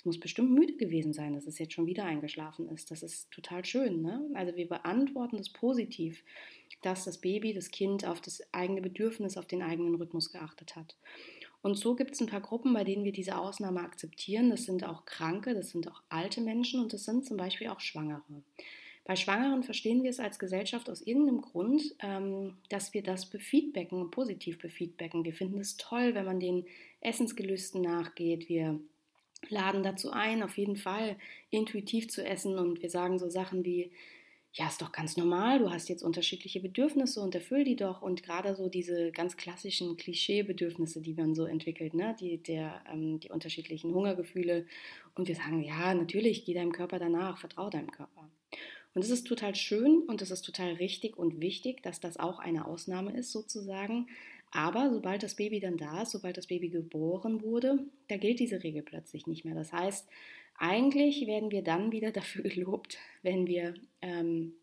es 0.00 0.06
muss 0.06 0.18
bestimmt 0.18 0.52
müde 0.52 0.78
gewesen 0.78 1.12
sein, 1.12 1.34
dass 1.34 1.46
es 1.46 1.58
jetzt 1.58 1.74
schon 1.74 1.86
wieder 1.86 2.06
eingeschlafen 2.06 2.70
ist. 2.70 2.90
Das 2.90 3.02
ist 3.02 3.30
total 3.30 3.66
schön. 3.66 4.00
Ne? 4.00 4.30
Also 4.32 4.56
wir 4.56 4.66
beantworten 4.66 5.36
das 5.36 5.50
positiv, 5.50 6.24
dass 6.80 7.04
das 7.04 7.18
Baby, 7.18 7.52
das 7.52 7.70
Kind 7.70 8.06
auf 8.06 8.22
das 8.22 8.42
eigene 8.50 8.80
Bedürfnis, 8.80 9.36
auf 9.36 9.46
den 9.46 9.60
eigenen 9.60 9.96
Rhythmus 9.96 10.32
geachtet 10.32 10.74
hat. 10.74 10.96
Und 11.60 11.74
so 11.74 11.96
gibt 11.96 12.14
es 12.14 12.20
ein 12.22 12.28
paar 12.28 12.40
Gruppen, 12.40 12.72
bei 12.72 12.82
denen 12.82 13.04
wir 13.04 13.12
diese 13.12 13.36
Ausnahme 13.36 13.80
akzeptieren. 13.80 14.48
Das 14.48 14.64
sind 14.64 14.84
auch 14.84 15.04
Kranke, 15.04 15.52
das 15.52 15.68
sind 15.68 15.86
auch 15.86 16.00
alte 16.08 16.40
Menschen 16.40 16.80
und 16.80 16.94
das 16.94 17.04
sind 17.04 17.26
zum 17.26 17.36
Beispiel 17.36 17.68
auch 17.68 17.80
Schwangere. 17.80 18.22
Bei 19.04 19.16
Schwangeren 19.16 19.64
verstehen 19.64 20.02
wir 20.02 20.08
es 20.08 20.18
als 20.18 20.38
Gesellschaft 20.38 20.88
aus 20.88 21.02
irgendeinem 21.02 21.42
Grund, 21.42 21.94
ähm, 21.98 22.56
dass 22.70 22.94
wir 22.94 23.02
das 23.02 23.28
befeedbacken, 23.28 24.10
positiv 24.10 24.58
befeedbacken. 24.58 25.26
Wir 25.26 25.34
finden 25.34 25.60
es 25.60 25.76
toll, 25.76 26.14
wenn 26.14 26.24
man 26.24 26.40
den 26.40 26.64
Essensgelüsten 27.02 27.82
nachgeht. 27.82 28.48
Wir 28.48 28.80
laden 29.48 29.82
dazu 29.82 30.10
ein, 30.10 30.42
auf 30.42 30.58
jeden 30.58 30.76
Fall 30.76 31.16
intuitiv 31.50 32.08
zu 32.08 32.24
essen 32.24 32.58
und 32.58 32.82
wir 32.82 32.90
sagen 32.90 33.18
so 33.18 33.28
Sachen 33.28 33.64
wie, 33.64 33.90
ja, 34.52 34.66
ist 34.66 34.82
doch 34.82 34.90
ganz 34.90 35.16
normal, 35.16 35.60
du 35.60 35.70
hast 35.70 35.88
jetzt 35.88 36.02
unterschiedliche 36.02 36.58
Bedürfnisse 36.58 37.20
und 37.20 37.34
erfüll 37.36 37.62
die 37.62 37.76
doch. 37.76 38.02
Und 38.02 38.24
gerade 38.24 38.56
so 38.56 38.68
diese 38.68 39.12
ganz 39.12 39.36
klassischen 39.36 39.96
Klischeebedürfnisse, 39.96 41.00
die 41.00 41.14
man 41.14 41.36
so 41.36 41.44
entwickelt, 41.44 41.94
ne? 41.94 42.16
die, 42.18 42.38
der, 42.38 42.82
ähm, 42.92 43.20
die 43.20 43.30
unterschiedlichen 43.30 43.94
Hungergefühle. 43.94 44.66
Und 45.14 45.28
wir 45.28 45.36
sagen, 45.36 45.62
ja, 45.62 45.94
natürlich, 45.94 46.44
geh 46.44 46.54
deinem 46.54 46.72
Körper 46.72 46.98
danach, 46.98 47.38
vertrau 47.38 47.70
deinem 47.70 47.92
Körper. 47.92 48.28
Und 48.92 49.04
es 49.04 49.10
ist 49.10 49.28
total 49.28 49.54
schön 49.54 50.02
und 50.08 50.20
es 50.20 50.32
ist 50.32 50.42
total 50.42 50.72
richtig 50.72 51.16
und 51.16 51.40
wichtig, 51.40 51.80
dass 51.84 52.00
das 52.00 52.18
auch 52.18 52.40
eine 52.40 52.66
Ausnahme 52.66 53.16
ist 53.16 53.30
sozusagen. 53.30 54.08
Aber 54.50 54.90
sobald 54.92 55.22
das 55.22 55.36
Baby 55.36 55.60
dann 55.60 55.76
da 55.76 56.02
ist, 56.02 56.10
sobald 56.10 56.36
das 56.36 56.48
Baby 56.48 56.70
geboren 56.70 57.42
wurde, 57.42 57.86
da 58.08 58.16
gilt 58.16 58.40
diese 58.40 58.62
Regel 58.62 58.82
plötzlich 58.82 59.26
nicht 59.26 59.44
mehr. 59.44 59.54
Das 59.54 59.72
heißt, 59.72 60.08
eigentlich 60.58 61.26
werden 61.26 61.50
wir 61.50 61.62
dann 61.62 61.92
wieder 61.92 62.10
dafür 62.12 62.42
gelobt, 62.42 62.98
wenn 63.22 63.46
wir 63.46 63.74
ähm, 64.02 64.54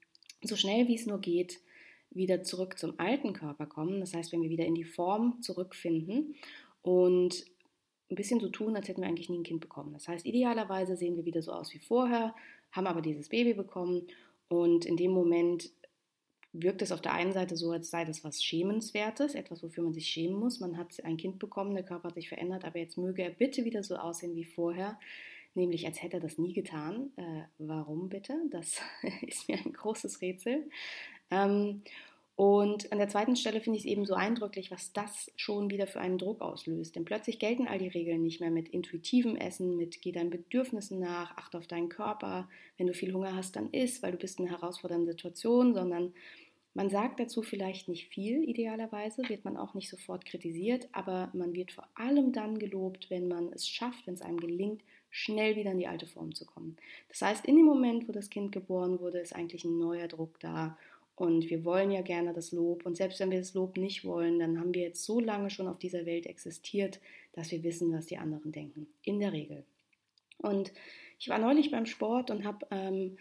so 0.41 0.55
schnell 0.55 0.87
wie 0.87 0.95
es 0.95 1.05
nur 1.05 1.19
geht 1.19 1.59
wieder 2.09 2.43
zurück 2.43 2.77
zum 2.77 2.99
alten 2.99 3.33
Körper 3.33 3.65
kommen. 3.65 3.99
Das 3.99 4.13
heißt, 4.13 4.31
wenn 4.31 4.41
wir 4.41 4.49
wieder 4.49 4.65
in 4.65 4.75
die 4.75 4.85
Form 4.85 5.41
zurückfinden 5.41 6.35
und 6.81 7.45
ein 8.09 8.15
bisschen 8.15 8.39
so 8.39 8.49
tun, 8.49 8.75
als 8.75 8.87
hätten 8.87 9.01
wir 9.01 9.07
eigentlich 9.07 9.29
nie 9.29 9.39
ein 9.39 9.43
Kind 9.43 9.61
bekommen. 9.61 9.93
Das 9.93 10.07
heißt, 10.07 10.25
idealerweise 10.25 10.95
sehen 10.95 11.17
wir 11.17 11.25
wieder 11.25 11.41
so 11.41 11.51
aus 11.51 11.73
wie 11.73 11.79
vorher, 11.79 12.33
haben 12.71 12.87
aber 12.87 13.01
dieses 13.01 13.29
Baby 13.29 13.53
bekommen 13.53 14.07
und 14.47 14.85
in 14.85 14.95
dem 14.95 15.11
Moment 15.11 15.71
wirkt 16.53 16.81
es 16.81 16.91
auf 16.91 17.01
der 17.01 17.13
einen 17.13 17.33
Seite 17.33 17.55
so, 17.55 17.71
als 17.71 17.89
sei 17.89 18.05
das 18.05 18.23
was 18.23 18.43
Schämenswertes, 18.43 19.35
etwas, 19.35 19.63
wofür 19.63 19.83
man 19.83 19.93
sich 19.93 20.07
schämen 20.07 20.39
muss. 20.39 20.59
Man 20.59 20.77
hat 20.77 21.03
ein 21.03 21.17
Kind 21.17 21.39
bekommen, 21.39 21.75
der 21.75 21.83
Körper 21.83 22.09
hat 22.09 22.15
sich 22.15 22.29
verändert, 22.29 22.65
aber 22.65 22.79
jetzt 22.79 22.97
möge 22.97 23.23
er 23.23 23.31
bitte 23.31 23.65
wieder 23.65 23.83
so 23.83 23.97
aussehen 23.97 24.35
wie 24.35 24.45
vorher, 24.45 24.99
nämlich 25.53 25.85
als 25.85 26.01
hätte 26.01 26.17
er 26.17 26.21
das 26.21 26.37
nie 26.37 26.53
getan. 26.53 27.11
Äh, 27.17 27.43
warum 27.57 28.09
bitte? 28.09 28.33
Das 28.51 28.81
ist 29.21 29.47
mir 29.47 29.57
ein 29.57 29.73
großes 29.73 30.21
Rätsel. 30.21 30.69
Ähm, 31.29 31.83
und 32.37 32.91
an 32.91 32.99
der 32.99 33.09
zweiten 33.09 33.35
Stelle 33.35 33.61
finde 33.61 33.79
ich 33.79 33.85
es 33.85 33.91
eben 33.91 34.05
so 34.05 34.13
eindrücklich, 34.13 34.69
was 34.69 34.93
das 34.93 35.31
schon 35.37 35.71
wieder 35.71 35.87
für 35.87 35.99
einen 35.99 36.19
Druck 36.19 36.39
auslöst. 36.39 36.95
Denn 36.95 37.03
plötzlich 37.03 37.39
gelten 37.39 37.67
all 37.67 37.79
die 37.79 37.87
Regeln 37.87 38.21
nicht 38.21 38.39
mehr 38.41 38.51
mit 38.51 38.69
intuitivem 38.69 39.35
Essen, 39.35 39.75
mit 39.75 40.03
geh 40.03 40.11
deinen 40.11 40.29
Bedürfnissen 40.29 40.99
nach, 40.99 41.35
achte 41.35 41.57
auf 41.57 41.65
deinen 41.65 41.89
Körper. 41.89 42.47
Wenn 42.77 42.85
du 42.85 42.93
viel 42.93 43.11
Hunger 43.11 43.35
hast, 43.35 43.55
dann 43.55 43.71
isst, 43.71 44.03
weil 44.03 44.11
du 44.11 44.19
bist 44.19 44.39
in 44.39 44.47
einer 44.47 44.59
herausfordernden 44.61 45.07
Situation, 45.07 45.73
sondern 45.73 46.13
man 46.75 46.91
sagt 46.91 47.19
dazu 47.19 47.41
vielleicht 47.41 47.87
nicht 47.87 48.07
viel, 48.07 48.47
idealerweise, 48.47 49.27
wird 49.29 49.43
man 49.43 49.57
auch 49.57 49.73
nicht 49.73 49.89
sofort 49.89 50.23
kritisiert, 50.27 50.87
aber 50.91 51.31
man 51.33 51.55
wird 51.55 51.71
vor 51.71 51.87
allem 51.95 52.33
dann 52.33 52.59
gelobt, 52.59 53.09
wenn 53.09 53.27
man 53.27 53.51
es 53.51 53.67
schafft, 53.67 54.05
wenn 54.05 54.13
es 54.13 54.21
einem 54.21 54.39
gelingt, 54.39 54.83
schnell 55.09 55.55
wieder 55.55 55.71
in 55.71 55.79
die 55.79 55.87
alte 55.87 56.05
Form 56.05 56.35
zu 56.35 56.45
kommen. 56.45 56.77
Das 57.09 57.23
heißt, 57.23 57.47
in 57.47 57.55
dem 57.55 57.65
Moment, 57.65 58.07
wo 58.07 58.11
das 58.11 58.29
Kind 58.29 58.51
geboren 58.51 58.99
wurde, 58.99 59.17
ist 59.17 59.35
eigentlich 59.35 59.65
ein 59.65 59.79
neuer 59.79 60.07
Druck 60.07 60.39
da 60.39 60.77
und 61.17 61.49
wir 61.49 61.65
wollen 61.65 61.89
ja 61.89 62.03
gerne 62.03 62.31
das 62.31 62.51
Lob. 62.51 62.85
Und 62.85 62.95
selbst 62.95 63.19
wenn 63.19 63.31
wir 63.31 63.39
das 63.39 63.55
Lob 63.55 63.75
nicht 63.75 64.05
wollen, 64.05 64.37
dann 64.37 64.59
haben 64.59 64.75
wir 64.75 64.83
jetzt 64.83 65.03
so 65.03 65.19
lange 65.19 65.49
schon 65.49 65.67
auf 65.67 65.79
dieser 65.79 66.05
Welt 66.05 66.27
existiert, 66.27 67.01
dass 67.33 67.49
wir 67.49 67.63
wissen, 67.63 67.91
was 67.91 68.05
die 68.05 68.19
anderen 68.19 68.51
denken. 68.51 68.87
In 69.01 69.19
der 69.19 69.33
Regel. 69.33 69.65
Und 70.37 70.71
ich 71.17 71.27
war 71.29 71.39
neulich 71.39 71.71
beim 71.71 71.87
Sport 71.87 72.29
und 72.29 72.45
hab, 72.45 72.71
ähm, 72.71 73.17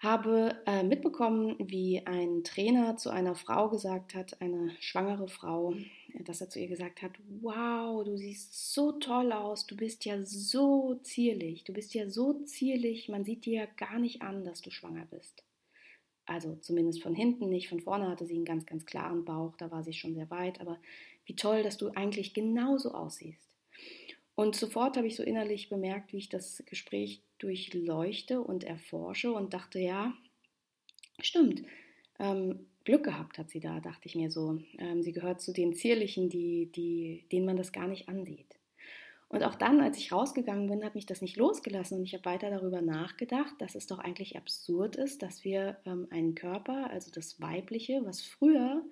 habe 0.00 0.60
äh, 0.66 0.82
mitbekommen, 0.82 1.56
wie 1.58 2.06
ein 2.06 2.44
Trainer 2.44 2.98
zu 2.98 3.08
einer 3.08 3.34
Frau 3.34 3.70
gesagt 3.70 4.14
hat, 4.14 4.42
eine 4.42 4.70
schwangere 4.78 5.28
Frau, 5.28 5.74
dass 6.26 6.42
er 6.42 6.50
zu 6.50 6.60
ihr 6.60 6.68
gesagt 6.68 7.00
hat, 7.00 7.12
wow, 7.40 8.04
du 8.04 8.18
siehst 8.18 8.74
so 8.74 8.92
toll 8.92 9.32
aus, 9.32 9.66
du 9.66 9.76
bist 9.76 10.04
ja 10.04 10.22
so 10.24 10.96
zierlich, 10.96 11.64
du 11.64 11.72
bist 11.72 11.94
ja 11.94 12.10
so 12.10 12.34
zierlich, 12.44 13.08
man 13.08 13.24
sieht 13.24 13.46
dir 13.46 13.62
ja 13.62 13.66
gar 13.78 13.98
nicht 13.98 14.20
an, 14.20 14.44
dass 14.44 14.60
du 14.60 14.70
schwanger 14.70 15.06
bist. 15.10 15.47
Also 16.28 16.56
zumindest 16.56 17.02
von 17.02 17.14
hinten 17.14 17.48
nicht, 17.48 17.68
von 17.68 17.80
vorne 17.80 18.08
hatte 18.08 18.26
sie 18.26 18.34
einen 18.34 18.44
ganz, 18.44 18.66
ganz 18.66 18.84
klaren 18.84 19.24
Bauch, 19.24 19.56
da 19.56 19.70
war 19.70 19.82
sie 19.82 19.94
schon 19.94 20.14
sehr 20.14 20.30
weit, 20.30 20.60
aber 20.60 20.78
wie 21.24 21.34
toll, 21.34 21.62
dass 21.62 21.78
du 21.78 21.88
eigentlich 21.88 22.34
genauso 22.34 22.92
aussiehst. 22.92 23.48
Und 24.34 24.54
sofort 24.54 24.98
habe 24.98 25.06
ich 25.06 25.16
so 25.16 25.22
innerlich 25.22 25.70
bemerkt, 25.70 26.12
wie 26.12 26.18
ich 26.18 26.28
das 26.28 26.62
Gespräch 26.66 27.22
durchleuchte 27.38 28.42
und 28.42 28.62
erforsche 28.62 29.32
und 29.32 29.54
dachte, 29.54 29.78
ja, 29.78 30.12
stimmt, 31.18 31.62
ähm, 32.18 32.66
Glück 32.84 33.04
gehabt 33.04 33.38
hat 33.38 33.48
sie 33.48 33.60
da, 33.60 33.80
dachte 33.80 34.06
ich 34.06 34.14
mir 34.14 34.30
so. 34.30 34.60
Ähm, 34.78 35.02
sie 35.02 35.12
gehört 35.12 35.40
zu 35.40 35.52
den 35.52 35.74
Zierlichen, 35.74 36.28
die, 36.28 36.70
die, 36.72 37.24
denen 37.32 37.46
man 37.46 37.56
das 37.56 37.72
gar 37.72 37.88
nicht 37.88 38.08
ansieht. 38.08 38.57
Und 39.30 39.42
auch 39.42 39.56
dann, 39.56 39.80
als 39.80 39.98
ich 39.98 40.10
rausgegangen 40.10 40.68
bin, 40.68 40.84
hat 40.84 40.94
mich 40.94 41.04
das 41.04 41.20
nicht 41.20 41.36
losgelassen. 41.36 41.98
Und 41.98 42.04
ich 42.04 42.14
habe 42.14 42.24
weiter 42.24 42.48
darüber 42.48 42.80
nachgedacht, 42.80 43.54
dass 43.58 43.74
es 43.74 43.86
doch 43.86 43.98
eigentlich 43.98 44.36
absurd 44.36 44.96
ist, 44.96 45.22
dass 45.22 45.44
wir 45.44 45.76
ähm, 45.84 46.06
einen 46.10 46.34
Körper, 46.34 46.90
also 46.90 47.10
das 47.10 47.40
Weibliche, 47.40 48.00
was 48.04 48.22
früher 48.22 48.82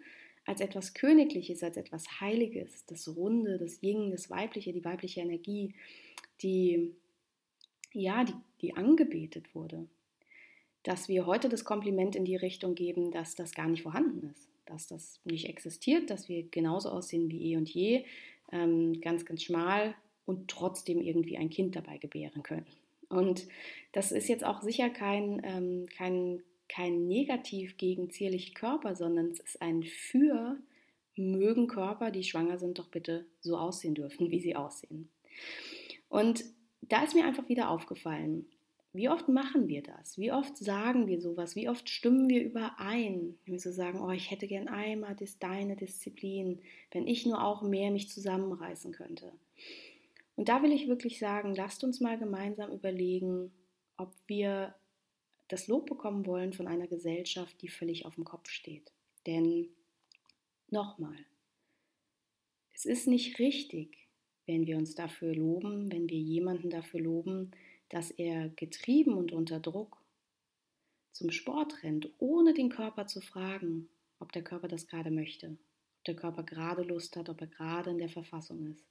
als 0.45 0.61
etwas 0.61 0.93
Königliches, 0.93 1.62
als 1.62 1.76
etwas 1.76 2.21
Heiliges, 2.21 2.85
das 2.87 3.09
Runde, 3.16 3.59
das 3.59 3.83
Ying, 3.83 4.11
das 4.11 4.28
Weibliche, 4.28 4.73
die 4.73 4.85
weibliche 4.85 5.21
Energie, 5.21 5.75
die, 6.43 6.95
ja, 7.93 8.23
die, 8.25 8.35
die 8.61 8.76
angebetet 8.76 9.55
wurde, 9.55 9.88
dass 10.83 11.09
wir 11.09 11.26
heute 11.26 11.49
das 11.49 11.64
Kompliment 11.64 12.14
in 12.14 12.26
die 12.26 12.37
Richtung 12.37 12.75
geben, 12.75 13.11
dass 13.11 13.35
das 13.35 13.55
gar 13.55 13.69
nicht 13.69 13.83
vorhanden 13.83 14.31
ist, 14.31 14.49
dass 14.66 14.87
das 14.87 15.19
nicht 15.25 15.49
existiert, 15.49 16.11
dass 16.11 16.28
wir 16.28 16.45
genauso 16.45 16.90
aussehen 16.90 17.31
wie 17.31 17.52
eh 17.52 17.57
und 17.57 17.69
je, 17.69 18.05
ähm, 18.52 19.00
ganz, 19.00 19.25
ganz 19.25 19.43
schmal, 19.43 19.97
und 20.26 20.49
trotzdem 20.49 21.00
irgendwie 21.00 21.38
ein 21.38 21.50
Kind 21.50 21.76
dabei 21.76 21.99
gebären 21.99 22.42
können. 22.42 22.66
Und 23.09 23.47
das 23.92 24.12
ist 24.12 24.28
jetzt 24.28 24.45
auch 24.45 24.61
sicher 24.61 24.90
kein, 24.90 25.40
ähm, 25.45 25.87
kein, 25.97 26.42
kein 26.68 27.06
Negativ 27.06 27.76
gegen 27.76 28.11
zierliche 28.11 28.52
Körper, 28.52 28.97
sondern 28.97 29.30
es 29.30 29.40
ist 29.40 29.62
ein 29.62 29.85
Für, 29.85 30.59
mögen 31.14 31.68
Körper, 31.68 32.11
die 32.11 32.25
schwanger 32.25 32.59
sind, 32.59 32.78
doch 32.78 32.88
bitte 32.88 33.26
so 33.40 33.56
aussehen 33.56 33.95
dürfen, 33.95 34.30
wie 34.30 34.40
sie 34.40 34.56
aussehen. 34.56 35.09
Und 36.09 36.45
da 36.83 37.04
ist 37.04 37.14
mir 37.14 37.25
einfach 37.25 37.49
wieder 37.49 37.71
aufgefallen, 37.71 38.47
wie 38.92 39.11
oft 39.11 39.28
machen 39.28 39.68
wir 39.68 39.83
das? 39.83 40.16
Wie 40.16 40.33
oft 40.33 40.56
sagen 40.56 41.06
wir 41.06 41.21
sowas? 41.21 41.54
Wie 41.54 41.68
oft 41.68 41.88
stimmen 41.90 42.30
wir 42.30 42.42
überein? 42.42 43.38
Wenn 43.45 43.52
wir 43.52 43.61
so 43.61 43.71
sagen, 43.71 44.00
oh, 44.00 44.11
ich 44.11 44.30
hätte 44.30 44.47
gern 44.47 44.68
einmal 44.68 45.14
das, 45.14 45.38
deine 45.38 45.76
Disziplin, 45.76 46.62
wenn 46.92 47.06
ich 47.06 47.26
nur 47.26 47.45
auch 47.45 47.61
mehr 47.61 47.90
mich 47.90 48.09
zusammenreißen 48.09 48.92
könnte. 48.92 49.33
Und 50.37 50.49
da 50.49 50.62
will 50.62 50.73
ich 50.73 50.87
wirklich 50.87 51.19
sagen, 51.19 51.55
lasst 51.55 51.83
uns 51.83 52.00
mal 52.00 52.19
gemeinsam 52.19 52.71
überlegen, 52.71 53.52
ob 53.97 54.14
wir 54.26 54.75
das 55.49 55.66
Lob 55.66 55.87
bekommen 55.87 56.26
wollen 56.26 56.52
von 56.52 56.69
einer 56.69 56.87
Gesellschaft, 56.87 57.61
die 57.62 57.69
völlig 57.69 58.05
auf 58.05 58.16
dem 58.16 58.25
Kopf 58.25 58.50
steht. 58.50 58.93
Denn 59.26 59.69
nochmal, 60.69 61.16
es 62.75 62.85
ist 62.85 63.07
nicht 63.07 63.38
richtig, 63.38 64.09
wenn 64.47 64.66
wir 64.66 64.76
uns 64.76 64.95
dafür 64.95 65.35
loben, 65.35 65.90
wenn 65.90 66.09
wir 66.09 66.19
jemanden 66.19 66.71
dafür 66.71 67.00
loben, 67.00 67.52
dass 67.88 68.11
er 68.11 68.50
getrieben 68.50 69.14
und 69.14 69.33
unter 69.33 69.61
Druck 69.61 69.97
zum 71.12 71.31
Sport 71.31 71.83
rennt, 71.83 72.11
ohne 72.19 72.52
den 72.52 72.69
Körper 72.69 73.07
zu 73.07 73.21
fragen, 73.21 73.88
ob 74.19 74.33
der 74.33 74.43
Körper 74.43 74.69
das 74.69 74.87
gerade 74.87 75.11
möchte, 75.11 75.57
ob 75.99 76.05
der 76.05 76.16
Körper 76.16 76.43
gerade 76.43 76.83
Lust 76.83 77.16
hat, 77.16 77.28
ob 77.28 77.40
er 77.40 77.47
gerade 77.47 77.90
in 77.90 77.99
der 77.99 78.11
Verfassung 78.11 78.66
ist. 78.66 78.85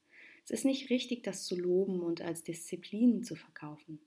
Es 0.46 0.52
ist 0.52 0.66
nicht 0.66 0.92
richtig, 0.92 1.24
das 1.24 1.44
zu 1.44 1.56
loben 1.56 2.02
und 2.02 2.22
als 2.22 2.44
Disziplin 2.44 3.24
zu 3.24 3.36
verkaufen. 3.36 4.00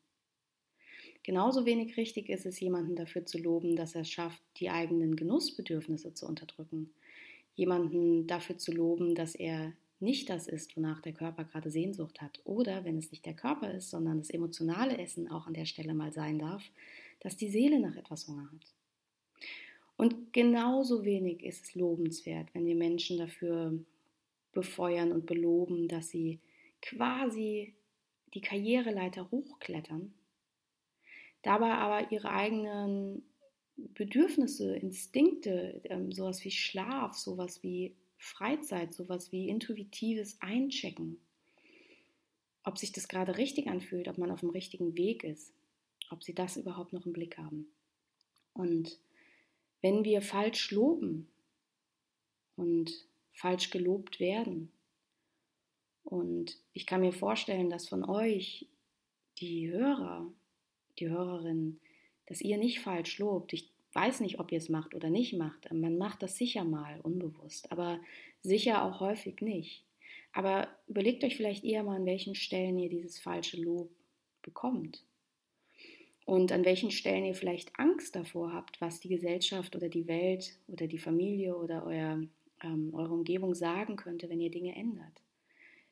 Genauso 1.25 1.67
wenig 1.67 1.97
richtig 1.97 2.29
ist 2.29 2.47
es, 2.47 2.61
jemanden 2.61 2.95
dafür 2.95 3.27
zu 3.27 3.39
loben, 3.39 3.75
dass 3.75 3.97
er 3.97 4.03
es 4.03 4.11
schafft, 4.11 4.41
die 4.59 4.71
eigenen 4.71 5.17
Genussbedürfnisse 5.17 6.15
zu 6.15 6.27
unterdrücken. 6.27 6.95
Jemanden 7.57 8.29
dafür 8.29 8.57
zu 8.57 8.73
loben, 8.73 9.17
dass 9.17 9.35
er 9.35 9.73
nicht 9.99 10.31
das 10.31 10.47
ist, 10.47 10.77
wonach 10.77 11.03
der 11.03 11.13
Körper 11.13 11.45
gerade 11.45 11.71
Sehnsucht 11.71 12.21
hat. 12.21 12.41
Oder, 12.45 12.85
wenn 12.85 12.99
es 12.99 13.11
nicht 13.11 13.27
der 13.27 13.35
Körper 13.35 13.75
ist, 13.75 13.91
sondern 13.91 14.19
das 14.19 14.31
emotionale 14.31 14.97
Essen 14.97 15.29
auch 15.29 15.49
an 15.49 15.55
der 15.55 15.67
Stelle 15.67 15.93
mal 15.93 16.13
sein 16.13 16.39
darf, 16.39 16.71
dass 17.19 17.37
die 17.37 17.51
Seele 17.51 17.81
nach 17.81 17.97
etwas 17.97 18.29
Hunger 18.29 18.49
hat. 18.53 18.75
Und 19.97 20.33
genauso 20.33 21.05
wenig 21.05 21.43
ist 21.43 21.65
es 21.65 21.75
lobenswert, 21.75 22.55
wenn 22.55 22.65
wir 22.65 22.77
Menschen 22.77 23.19
dafür 23.19 23.77
befeuern 24.59 25.13
und 25.13 25.25
beloben, 25.25 25.87
dass 25.87 26.09
sie 26.09 26.41
quasi 26.83 27.77
die 28.35 28.41
Karriereleiter 28.41 29.31
hochklettern, 29.31 30.13
dabei 31.43 31.75
aber 31.75 32.11
ihre 32.11 32.31
eigenen 32.31 33.23
Bedürfnisse, 33.77 34.75
Instinkte, 34.75 35.81
ähm, 35.85 36.11
sowas 36.11 36.45
wie 36.45 36.51
Schlaf, 36.51 37.17
sowas 37.17 37.63
wie 37.63 37.95
Freizeit, 38.17 38.93
sowas 38.93 39.31
wie 39.31 39.49
intuitives 39.49 40.37
Einchecken, 40.41 41.21
ob 42.65 42.79
sich 42.79 42.91
das 42.91 43.07
gerade 43.07 43.39
richtig 43.39 43.69
anfühlt, 43.69 44.09
ob 44.09 44.19
man 44.19 44.33
auf 44.33 44.41
dem 44.41 44.51
richtigen 44.51 44.97
Weg 44.97 45.23
ist, 45.23 45.55
ob 46.11 46.25
sie 46.25 46.35
das 46.35 46.57
überhaupt 46.57 46.93
noch 46.93 47.07
im 47.07 47.13
Blick 47.13 47.39
haben. 47.39 47.69
Und 48.55 48.99
wenn 49.83 50.05
wir 50.05 50.21
falsch 50.21 50.73
loben 50.73 51.29
und 52.57 53.08
falsch 53.39 53.71
gelobt 53.71 54.19
werden. 54.19 54.73
Und 56.03 56.57
ich 56.73 56.87
kann 56.87 57.03
mir 57.03 57.13
vorstellen, 57.13 57.71
dass 57.71 57.89
von 57.89 58.05
euch 58.05 58.67
die 59.39 59.71
Hörer, 59.71 60.27
die 60.99 61.09
Hörerinnen, 61.09 61.81
dass 62.27 62.41
ihr 62.41 62.59
nicht 62.59 62.81
falsch 62.81 63.19
lobt. 63.19 63.53
Ich 63.53 63.71
weiß 63.93 64.21
nicht, 64.21 64.41
ob 64.41 64.51
ihr 64.51 64.59
es 64.59 64.69
macht 64.69 64.95
oder 64.95 65.09
nicht 65.09 65.35
macht. 65.35 65.73
Man 65.73 65.99
macht 65.99 66.23
das 66.23 66.37
sicher 66.37 66.65
mal 66.65 67.01
unbewusst, 67.01 67.71
aber 67.71 68.01
sicher 68.43 68.85
auch 68.85 69.01
häufig 69.01 69.41
nicht. 69.41 69.85
Aber 70.33 70.69
überlegt 70.89 71.23
euch 71.25 71.37
vielleicht 71.37 71.65
eher 71.65 71.85
mal, 71.85 71.97
an 71.97 72.07
welchen 72.07 72.35
Stellen 72.35 72.79
ihr 72.79 72.89
dieses 72.89 73.19
falsche 73.19 73.61
Lob 73.61 73.91
bekommt. 74.43 75.05
Und 76.25 76.53
an 76.53 76.65
welchen 76.65 76.91
Stellen 76.91 77.25
ihr 77.25 77.35
vielleicht 77.35 77.79
Angst 77.79 78.17
davor 78.17 78.53
habt, 78.53 78.81
was 78.81 79.01
die 79.01 79.09
Gesellschaft 79.09 79.77
oder 79.77 79.89
die 79.89 80.09
Welt 80.09 80.59
oder 80.67 80.87
die 80.87 80.99
Familie 80.99 81.57
oder 81.57 81.87
euer 81.87 82.21
ähm, 82.63 82.95
eure 82.95 83.15
Umgebung 83.15 83.55
sagen 83.55 83.97
könnte, 83.97 84.29
wenn 84.29 84.41
ihr 84.41 84.51
Dinge 84.51 84.75
ändert. 84.77 85.23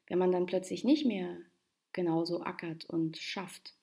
Wenn 0.09 0.19
man 0.19 0.33
dann 0.33 0.47
plötzlich 0.47 0.85
nicht 0.85 1.07
mehr 1.07 1.39
genauso 1.93 2.43
ackert 2.43 2.85
und 2.87 3.17
schafft, 3.17 3.75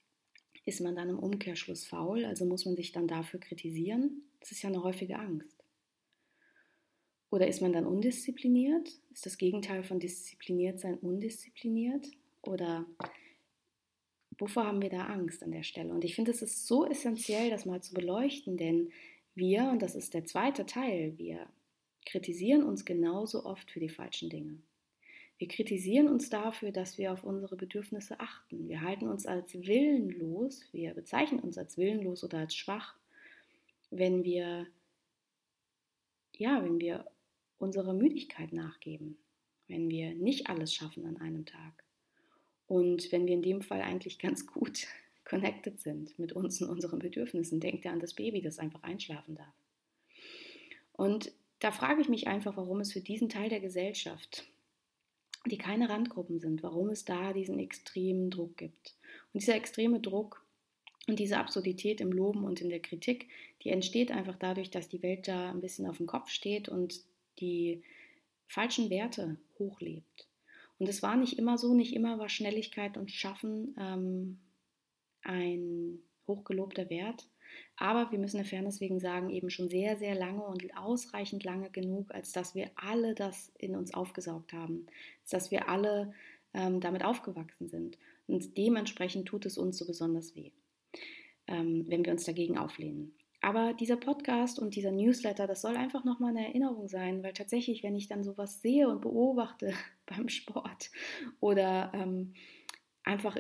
Ist 0.66 0.80
man 0.80 0.96
dann 0.96 1.10
im 1.10 1.20
Umkehrschluss 1.20 1.86
faul, 1.86 2.24
also 2.26 2.46
muss 2.46 2.66
man 2.66 2.76
sich 2.76 2.92
dann 2.94 3.08
dafür 3.08 3.40
kritisieren? 3.40 4.24
Das 4.40 4.52
ist 4.52 4.62
ja 4.62 4.70
eine 4.70 4.84
häufige 4.84 5.20
Angst. 5.20 5.64
Oder 7.30 7.48
ist 7.48 7.62
man 7.62 7.74
dann 7.74 7.86
undiszipliniert? 7.86 8.88
Ist 9.12 9.26
das 9.26 9.38
Gegenteil 9.38 9.84
von 9.84 10.00
diszipliniert 10.00 10.80
sein 10.80 10.98
undiszipliniert? 11.00 12.08
Oder 12.44 12.86
wovor 14.38 14.66
haben 14.66 14.82
wir 14.82 14.90
da 14.90 15.06
Angst 15.08 15.44
an 15.44 15.52
der 15.52 15.64
Stelle? 15.64 15.92
Und 15.92 16.06
ich 16.06 16.16
finde, 16.16 16.32
es 16.32 16.42
ist 16.42 16.68
so 16.68 16.86
essentiell, 16.86 17.50
das 17.50 17.66
mal 17.66 17.82
zu 17.82 17.94
beleuchten, 17.94 18.56
denn 18.56 18.92
wir, 19.36 19.70
und 19.70 19.82
das 19.82 19.96
ist 19.96 20.14
der 20.14 20.26
zweite 20.26 20.66
Teil, 20.66 21.18
wir 21.18 21.48
kritisieren 22.06 22.64
uns 22.64 22.86
genauso 22.86 23.46
oft 23.46 23.70
für 23.72 23.80
die 23.80 23.90
falschen 23.90 24.30
Dinge. 24.30 24.58
Wir 25.38 25.48
kritisieren 25.48 26.08
uns 26.08 26.30
dafür, 26.30 26.72
dass 26.72 26.98
wir 26.98 27.12
auf 27.12 27.24
unsere 27.24 27.56
Bedürfnisse 27.56 28.20
achten. 28.20 28.70
Wir 28.70 28.82
halten 28.82 29.08
uns 29.08 29.26
als 29.26 29.54
willenlos, 29.54 30.64
wir 30.72 30.94
bezeichnen 30.94 31.40
uns 31.40 31.58
als 31.58 31.78
willenlos 31.78 32.24
oder 32.24 32.40
als 32.40 32.56
schwach, 32.56 32.96
wenn 33.90 34.24
wir 34.24 34.68
ja, 36.36 36.64
wenn 36.64 36.80
wir 36.80 37.06
unserer 37.58 37.94
Müdigkeit 37.94 38.54
nachgeben, 38.54 39.18
wenn 39.68 39.90
wir 39.90 40.14
nicht 40.16 40.50
alles 40.50 40.74
schaffen 40.74 41.06
an 41.06 41.18
einem 41.18 41.46
Tag 41.46 41.84
und 42.68 43.12
wenn 43.12 43.28
wir 43.28 43.34
in 43.34 43.42
dem 43.42 43.62
Fall 43.62 43.82
eigentlich 43.82 44.20
ganz 44.20 44.48
gut 44.48 44.88
connected 45.26 45.80
sind 45.80 46.18
mit 46.20 46.34
uns 46.34 46.62
und 46.62 46.70
unseren 46.70 47.00
Bedürfnissen. 47.00 47.60
Denkt 47.60 47.86
ihr 47.86 47.92
an 47.92 48.00
das 48.00 48.14
Baby, 48.14 48.42
das 48.42 48.60
einfach 48.60 48.84
einschlafen 48.84 49.36
darf. 49.36 49.54
Und 50.92 51.32
da 51.64 51.72
frage 51.72 52.02
ich 52.02 52.10
mich 52.10 52.28
einfach, 52.28 52.58
warum 52.58 52.82
es 52.82 52.92
für 52.92 53.00
diesen 53.00 53.30
Teil 53.30 53.48
der 53.48 53.62
Gesellschaft, 53.62 54.44
die 55.46 55.58
keine 55.58 55.88
Randgruppen 55.88 56.40
sind, 56.40 56.62
warum 56.62 56.90
es 56.90 57.06
da 57.06 57.32
diesen 57.32 57.58
extremen 57.58 58.30
Druck 58.30 58.58
gibt. 58.58 58.96
Und 59.32 59.42
dieser 59.42 59.56
extreme 59.56 60.02
Druck 60.02 60.46
und 61.08 61.20
diese 61.20 61.38
Absurdität 61.38 62.02
im 62.02 62.12
Loben 62.12 62.44
und 62.44 62.60
in 62.60 62.70
der 62.70 62.82
Kritik, 62.82 63.30
die 63.64 63.70
entsteht 63.70 64.12
einfach 64.12 64.36
dadurch, 64.38 64.72
dass 64.72 64.90
die 64.90 65.02
Welt 65.04 65.30
da 65.30 65.52
ein 65.52 65.62
bisschen 65.62 65.88
auf 65.88 65.98
dem 65.98 66.06
Kopf 66.06 66.30
steht 66.30 66.68
und 66.68 67.00
die 67.40 67.82
falschen 68.46 68.90
Werte 68.90 69.38
hochlebt. 69.58 70.28
Und 70.80 70.90
es 70.90 71.02
war 71.02 71.16
nicht 71.16 71.40
immer 71.40 71.58
so, 71.58 71.74
nicht 71.74 71.94
immer 71.94 72.20
war 72.20 72.28
Schnelligkeit 72.28 72.98
und 72.98 73.10
Schaffen 73.10 73.74
ähm, 73.80 74.40
ein 75.22 76.00
hochgelobter 76.28 76.90
Wert. 76.90 77.26
Aber 77.78 78.12
wir 78.12 78.20
müssen 78.20 78.38
der 78.38 78.46
Fairness 78.46 78.80
wegen 78.80 79.00
sagen, 79.00 79.30
eben 79.30 79.50
schon 79.50 79.70
sehr, 79.70 79.98
sehr 79.98 80.16
lange 80.16 80.44
und 80.44 80.78
ausreichend 80.78 81.44
lange 81.44 81.70
genug, 81.72 82.14
als 82.14 82.32
dass 82.32 82.54
wir 82.54 82.70
alle 82.76 83.16
das 83.16 83.52
in 83.58 83.76
uns 83.76 83.94
aufgesaugt 83.94 84.54
haben, 84.54 84.86
als 85.22 85.32
dass 85.32 85.52
wir 85.52 85.70
alle 85.70 86.14
ähm, 86.54 86.80
damit 86.80 87.04
aufgewachsen 87.04 87.68
sind. 87.68 87.98
Und 88.28 88.58
dementsprechend 88.58 89.28
tut 89.28 89.46
es 89.46 89.58
uns 89.58 89.78
so 89.78 89.86
besonders 89.86 90.36
weh, 90.36 90.52
ähm, 91.48 91.86
wenn 91.88 92.06
wir 92.06 92.14
uns 92.14 92.26
dagegen 92.26 92.58
auflehnen. 92.58 93.16
Aber 93.42 93.74
dieser 93.74 93.98
Podcast 93.98 94.58
und 94.58 94.76
dieser 94.76 94.94
Newsletter, 94.94 95.48
das 95.48 95.62
soll 95.62 95.76
einfach 95.76 96.06
nochmal 96.06 96.30
eine 96.30 96.48
Erinnerung 96.48 96.88
sein, 96.88 97.24
weil 97.24 97.34
tatsächlich, 97.34 97.84
wenn 97.84 97.96
ich 97.96 98.08
dann 98.08 98.24
sowas 98.24 98.62
sehe 98.62 98.88
und 98.88 99.02
beobachte 99.02 99.74
beim 100.06 100.30
Sport 100.30 100.92
oder 101.42 101.92
ähm, 101.94 102.34
einfach 103.04 103.36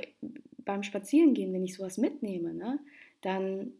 beim 0.58 0.84
Spazierengehen, 0.84 1.54
wenn 1.54 1.63
ich 1.63 1.75
sowas 1.75 1.98
mitnehme, 1.98 2.54
ne, 2.54 2.80
dann 3.22 3.72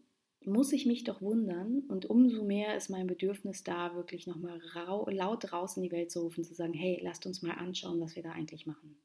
muss 0.46 0.72
ich 0.72 0.86
mich 0.86 1.04
doch 1.04 1.20
wundern 1.20 1.80
und 1.88 2.06
umso 2.06 2.44
mehr 2.44 2.76
ist 2.76 2.90
mein 2.90 3.06
Bedürfnis 3.06 3.64
da, 3.64 3.94
wirklich 3.94 4.26
nochmal 4.26 4.60
laut 5.06 5.52
raus 5.52 5.76
in 5.76 5.82
die 5.82 5.92
Welt 5.92 6.10
zu 6.10 6.20
rufen, 6.20 6.44
zu 6.44 6.54
sagen, 6.54 6.74
hey, 6.74 7.00
lasst 7.02 7.26
uns 7.26 7.42
mal 7.42 7.52
anschauen, 7.52 8.00
was 8.00 8.16
wir 8.16 8.22
da 8.22 8.32
eigentlich 8.32 8.66
machen. 8.66 8.96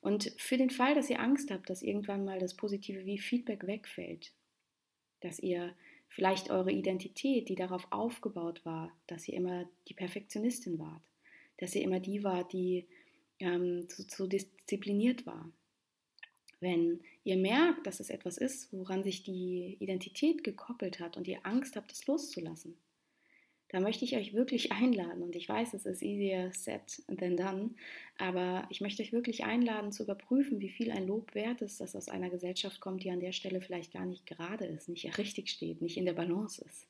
Und 0.00 0.32
für 0.36 0.56
den 0.56 0.70
Fall, 0.70 0.94
dass 0.94 1.10
ihr 1.10 1.20
Angst 1.20 1.50
habt, 1.50 1.70
dass 1.70 1.82
irgendwann 1.82 2.24
mal 2.24 2.38
das 2.38 2.54
Positive 2.54 3.06
wie 3.06 3.18
Feedback 3.18 3.66
wegfällt, 3.66 4.32
dass 5.20 5.38
ihr 5.38 5.74
Vielleicht 6.14 6.48
eure 6.48 6.70
Identität, 6.70 7.48
die 7.48 7.56
darauf 7.56 7.88
aufgebaut 7.90 8.64
war, 8.64 8.92
dass 9.08 9.26
ihr 9.26 9.34
immer 9.34 9.68
die 9.88 9.94
Perfektionistin 9.94 10.78
wart, 10.78 11.02
dass 11.58 11.74
ihr 11.74 11.82
immer 11.82 11.98
die 11.98 12.22
wart, 12.22 12.52
die 12.52 12.86
ähm, 13.40 13.88
zu, 13.88 14.06
zu 14.06 14.28
diszipliniert 14.28 15.26
war. 15.26 15.50
Wenn 16.60 17.00
ihr 17.24 17.36
merkt, 17.36 17.86
dass 17.86 18.00
es 18.00 18.10
etwas 18.10 18.38
ist, 18.38 18.72
woran 18.72 19.02
sich 19.02 19.22
die 19.22 19.76
Identität 19.80 20.44
gekoppelt 20.44 21.00
hat 21.00 21.16
und 21.16 21.28
ihr 21.28 21.44
Angst 21.44 21.76
habt, 21.76 21.92
es 21.92 22.06
loszulassen, 22.06 22.76
da 23.68 23.80
möchte 23.80 24.04
ich 24.04 24.16
euch 24.16 24.34
wirklich 24.34 24.70
einladen, 24.70 25.22
und 25.22 25.34
ich 25.34 25.48
weiß, 25.48 25.74
es 25.74 25.84
ist 25.84 26.02
easier 26.02 26.52
said 26.52 27.02
than 27.08 27.36
done, 27.36 27.70
aber 28.18 28.66
ich 28.70 28.80
möchte 28.80 29.02
euch 29.02 29.12
wirklich 29.12 29.44
einladen 29.44 29.90
zu 29.90 30.04
überprüfen, 30.04 30.60
wie 30.60 30.68
viel 30.68 30.92
ein 30.92 31.08
Lob 31.08 31.34
wert 31.34 31.60
ist, 31.60 31.80
das 31.80 31.96
aus 31.96 32.08
einer 32.08 32.30
Gesellschaft 32.30 32.80
kommt, 32.80 33.02
die 33.02 33.10
an 33.10 33.18
der 33.18 33.32
Stelle 33.32 33.60
vielleicht 33.60 33.92
gar 33.92 34.06
nicht 34.06 34.26
gerade 34.26 34.64
ist, 34.64 34.88
nicht 34.88 35.18
richtig 35.18 35.48
steht, 35.48 35.82
nicht 35.82 35.96
in 35.96 36.04
der 36.04 36.12
Balance 36.12 36.64
ist. 36.64 36.86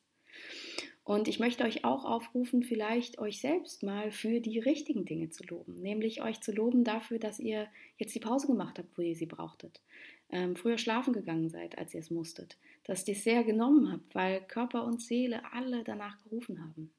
Und 1.05 1.27
ich 1.27 1.39
möchte 1.39 1.63
euch 1.63 1.85
auch 1.85 2.03
aufrufen, 2.03 2.63
vielleicht 2.63 3.19
euch 3.19 3.39
selbst 3.39 3.83
mal 3.83 4.11
für 4.11 4.41
die 4.41 4.57
richtigen 4.57 5.05
Dinge 5.05 5.29
zu 5.29 5.43
loben, 5.43 5.75
nämlich 5.75 6.23
euch 6.23 6.41
zu 6.41 6.51
loben 6.51 6.83
dafür, 6.83 7.19
dass 7.19 7.39
ihr 7.39 7.67
jetzt 7.97 8.15
die 8.15 8.19
Pause 8.19 8.47
gemacht 8.47 8.79
habt, 8.79 8.97
wo 8.97 9.03
ihr 9.03 9.15
sie 9.15 9.27
brauchtet, 9.27 9.83
ähm, 10.31 10.55
früher 10.55 10.79
schlafen 10.79 11.13
gegangen 11.13 11.47
seid, 11.47 11.77
als 11.77 11.93
ihr 11.93 11.99
es 11.99 12.09
musstet, 12.09 12.57
dass 12.85 13.07
ihr 13.07 13.13
es 13.13 13.23
sehr 13.23 13.43
genommen 13.43 13.91
habt, 13.91 14.15
weil 14.15 14.41
Körper 14.47 14.83
und 14.83 14.99
Seele 14.99 15.43
alle 15.53 15.83
danach 15.83 16.17
gerufen 16.23 16.59
haben. 16.59 16.91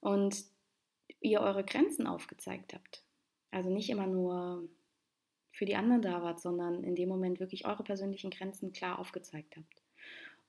Und 0.00 0.44
ihr 1.20 1.40
eure 1.40 1.64
Grenzen 1.64 2.06
aufgezeigt 2.06 2.72
habt. 2.72 3.02
Also 3.50 3.68
nicht 3.68 3.90
immer 3.90 4.06
nur 4.06 4.68
für 5.50 5.64
die 5.64 5.74
anderen 5.74 6.02
da 6.02 6.22
wart, 6.22 6.40
sondern 6.40 6.84
in 6.84 6.94
dem 6.94 7.08
Moment 7.08 7.40
wirklich 7.40 7.66
eure 7.66 7.82
persönlichen 7.82 8.30
Grenzen 8.30 8.72
klar 8.72 9.00
aufgezeigt 9.00 9.56
habt. 9.56 9.81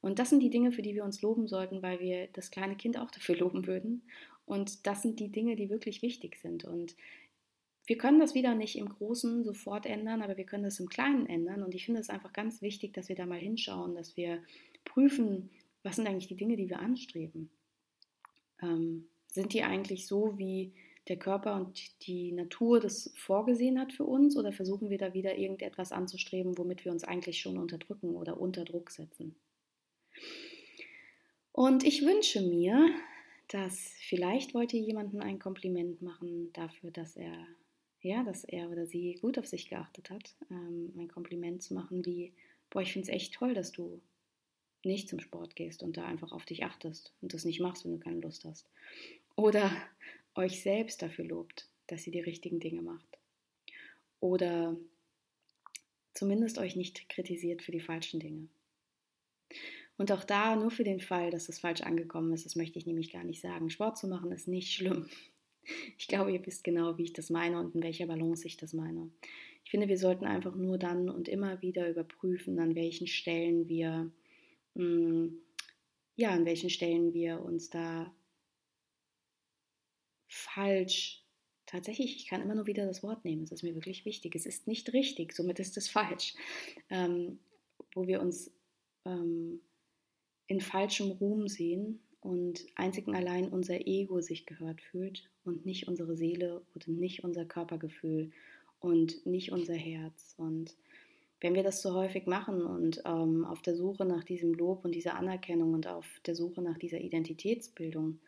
Und 0.03 0.19
das 0.19 0.29
sind 0.29 0.41
die 0.41 0.49
Dinge, 0.49 0.73
für 0.73 0.81
die 0.81 0.95
wir 0.95 1.05
uns 1.05 1.21
loben 1.21 1.47
sollten, 1.47 1.81
weil 1.81 2.01
wir 2.01 2.27
das 2.33 2.51
kleine 2.51 2.75
Kind 2.75 2.99
auch 2.99 3.09
dafür 3.09 3.37
loben 3.37 3.67
würden. 3.67 4.01
Und 4.45 4.85
das 4.85 5.01
sind 5.01 5.17
die 5.21 5.31
Dinge, 5.31 5.55
die 5.55 5.69
wirklich 5.69 6.01
wichtig 6.01 6.35
sind. 6.41 6.65
Und 6.65 6.97
wir 7.85 7.97
können 7.97 8.19
das 8.19 8.35
wieder 8.35 8.53
nicht 8.53 8.77
im 8.77 8.89
Großen 8.89 9.45
sofort 9.45 9.85
ändern, 9.85 10.21
aber 10.21 10.35
wir 10.35 10.43
können 10.43 10.65
das 10.65 10.81
im 10.81 10.89
Kleinen 10.89 11.25
ändern. 11.25 11.63
Und 11.63 11.73
ich 11.73 11.85
finde 11.85 12.01
es 12.01 12.09
einfach 12.09 12.33
ganz 12.33 12.61
wichtig, 12.61 12.93
dass 12.93 13.07
wir 13.07 13.15
da 13.15 13.25
mal 13.25 13.39
hinschauen, 13.39 13.95
dass 13.95 14.17
wir 14.17 14.43
prüfen, 14.83 15.49
was 15.83 15.95
sind 15.95 16.05
eigentlich 16.05 16.27
die 16.27 16.35
Dinge, 16.35 16.57
die 16.57 16.69
wir 16.69 16.79
anstreben. 16.79 17.49
Ähm, 18.61 19.07
sind 19.27 19.53
die 19.53 19.63
eigentlich 19.63 20.05
so, 20.05 20.37
wie 20.37 20.73
der 21.07 21.17
Körper 21.17 21.55
und 21.55 22.05
die 22.05 22.33
Natur 22.33 22.81
das 22.81 23.13
vorgesehen 23.15 23.79
hat 23.79 23.93
für 23.93 24.03
uns? 24.03 24.35
Oder 24.35 24.51
versuchen 24.51 24.89
wir 24.89 24.97
da 24.97 25.13
wieder 25.13 25.37
irgendetwas 25.37 25.93
anzustreben, 25.93 26.57
womit 26.57 26.83
wir 26.83 26.91
uns 26.91 27.05
eigentlich 27.05 27.39
schon 27.39 27.57
unterdrücken 27.57 28.17
oder 28.17 28.37
unter 28.37 28.65
Druck 28.65 28.91
setzen? 28.91 29.37
Und 31.53 31.83
ich 31.83 32.03
wünsche 32.03 32.41
mir, 32.41 32.89
dass 33.47 33.93
vielleicht 34.09 34.53
wollt 34.53 34.73
ihr 34.73 34.81
jemanden 34.81 35.21
ein 35.21 35.39
Kompliment 35.39 36.01
machen 36.01 36.51
dafür, 36.53 36.91
dass 36.91 37.15
er 37.15 37.47
ja, 38.03 38.21
dass 38.23 38.43
er 38.43 38.69
oder 38.69 38.85
sie 38.85 39.17
gut 39.21 39.39
auf 39.39 39.47
sich 39.47 39.69
geachtet 39.69 40.09
hat, 40.09 40.35
ähm, 40.51 40.93
ein 40.97 41.07
Kompliment 41.07 41.63
zu 41.63 41.73
machen 41.73 42.05
wie, 42.05 42.33
boah, 42.69 42.81
ich 42.81 42.91
finde 42.91 43.09
es 43.09 43.15
echt 43.15 43.33
toll, 43.33 43.53
dass 43.53 43.71
du 43.71 44.01
nicht 44.83 45.07
zum 45.07 45.21
Sport 45.21 45.55
gehst 45.55 45.81
und 45.81 45.95
da 45.95 46.05
einfach 46.05 46.33
auf 46.33 46.45
dich 46.45 46.65
achtest 46.65 47.13
und 47.21 47.33
das 47.33 47.45
nicht 47.45 47.61
machst, 47.61 47.85
wenn 47.85 47.93
du 47.93 47.99
keine 47.99 48.19
Lust 48.19 48.43
hast. 48.43 48.67
Oder 49.37 49.71
euch 50.35 50.61
selbst 50.61 51.01
dafür 51.01 51.25
lobt, 51.25 51.69
dass 51.87 52.05
ihr 52.05 52.11
die 52.11 52.19
richtigen 52.19 52.59
Dinge 52.59 52.81
macht. 52.81 53.17
Oder 54.19 54.75
zumindest 56.13 56.57
euch 56.57 56.75
nicht 56.75 57.07
kritisiert 57.07 57.61
für 57.61 57.71
die 57.71 57.79
falschen 57.79 58.19
Dinge. 58.19 58.49
Und 59.97 60.11
auch 60.11 60.23
da 60.23 60.55
nur 60.55 60.71
für 60.71 60.83
den 60.83 60.99
Fall, 60.99 61.29
dass 61.29 61.49
es 61.49 61.59
falsch 61.59 61.81
angekommen 61.81 62.33
ist, 62.33 62.45
das 62.45 62.55
möchte 62.55 62.79
ich 62.79 62.85
nämlich 62.85 63.11
gar 63.11 63.23
nicht 63.23 63.41
sagen. 63.41 63.69
Sport 63.69 63.97
zu 63.97 64.07
machen 64.07 64.31
ist 64.31 64.47
nicht 64.47 64.73
schlimm. 64.73 65.09
Ich 65.97 66.09
glaube, 66.09 66.33
ihr 66.33 66.45
wisst 66.45 66.65
genau, 66.65 66.97
wie 66.97 67.03
ich 67.03 67.13
das 67.13 67.29
meine 67.29 67.57
und 67.57 67.73
in 67.73 67.83
welcher 67.83 68.05
Balance 68.05 68.45
ich 68.45 68.57
das 68.57 68.73
meine. 68.73 69.09
Ich 69.63 69.71
finde, 69.71 69.87
wir 69.87 69.97
sollten 69.97 70.25
einfach 70.25 70.55
nur 70.55 70.77
dann 70.77 71.09
und 71.09 71.29
immer 71.29 71.61
wieder 71.61 71.89
überprüfen, 71.89 72.59
an 72.59 72.75
welchen 72.75 73.07
Stellen 73.07 73.69
wir, 73.69 74.11
mh, 74.73 74.83
mm, 74.83 75.37
ja, 76.17 76.31
an 76.31 76.45
welchen 76.45 76.69
Stellen 76.69 77.13
wir 77.13 77.41
uns 77.41 77.69
da 77.69 78.13
falsch, 80.27 81.23
tatsächlich, 81.65 82.17
ich 82.17 82.27
kann 82.27 82.41
immer 82.41 82.55
nur 82.55 82.67
wieder 82.67 82.85
das 82.85 83.03
Wort 83.03 83.23
nehmen, 83.23 83.43
es 83.43 83.51
ist 83.51 83.63
mir 83.63 83.73
wirklich 83.75 84.05
wichtig, 84.05 84.35
es 84.35 84.45
ist 84.45 84.67
nicht 84.67 84.91
richtig, 84.93 85.33
somit 85.33 85.59
ist 85.59 85.77
es 85.77 85.89
falsch, 85.89 86.35
ähm, 86.89 87.39
wo 87.93 88.05
wir 88.05 88.21
uns 88.21 88.51
ähm, 89.05 89.61
in 90.47 90.61
falschem 90.61 91.11
Ruhm 91.11 91.47
sehen 91.47 91.99
und 92.21 92.65
einzig 92.75 93.07
und 93.07 93.15
allein 93.15 93.49
unser 93.49 93.85
Ego 93.85 94.21
sich 94.21 94.45
gehört 94.45 94.81
fühlt 94.81 95.29
und 95.43 95.65
nicht 95.65 95.87
unsere 95.87 96.15
Seele 96.15 96.61
oder 96.75 96.89
nicht 96.89 97.23
unser 97.23 97.45
Körpergefühl 97.45 98.31
und 98.79 99.25
nicht 99.25 99.51
unser 99.51 99.75
Herz. 99.75 100.35
Und 100.37 100.75
wenn 101.41 101.55
wir 101.55 101.63
das 101.63 101.81
so 101.81 101.93
häufig 101.93 102.25
machen 102.25 102.61
und 102.61 103.01
ähm, 103.05 103.45
auf 103.45 103.61
der 103.61 103.75
Suche 103.75 104.05
nach 104.05 104.23
diesem 104.23 104.53
Lob 104.53 104.85
und 104.85 104.95
dieser 104.95 105.15
Anerkennung 105.15 105.73
und 105.73 105.87
auf 105.87 106.05
der 106.25 106.35
Suche 106.35 106.61
nach 106.61 106.77
dieser 106.77 107.01
Identitätsbildung, 107.01 108.19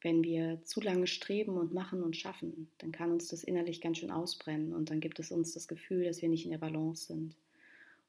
wenn 0.00 0.22
wir 0.22 0.60
zu 0.64 0.80
lange 0.80 1.06
streben 1.06 1.56
und 1.56 1.72
machen 1.72 2.02
und 2.02 2.16
schaffen, 2.16 2.68
dann 2.78 2.92
kann 2.92 3.12
uns 3.12 3.28
das 3.28 3.44
innerlich 3.44 3.80
ganz 3.80 3.98
schön 3.98 4.10
ausbrennen 4.10 4.74
und 4.74 4.90
dann 4.90 5.00
gibt 5.00 5.18
es 5.18 5.30
uns 5.30 5.54
das 5.54 5.68
Gefühl, 5.68 6.04
dass 6.04 6.22
wir 6.22 6.28
nicht 6.28 6.44
in 6.44 6.50
der 6.50 6.58
Balance 6.58 7.06
sind. 7.06 7.34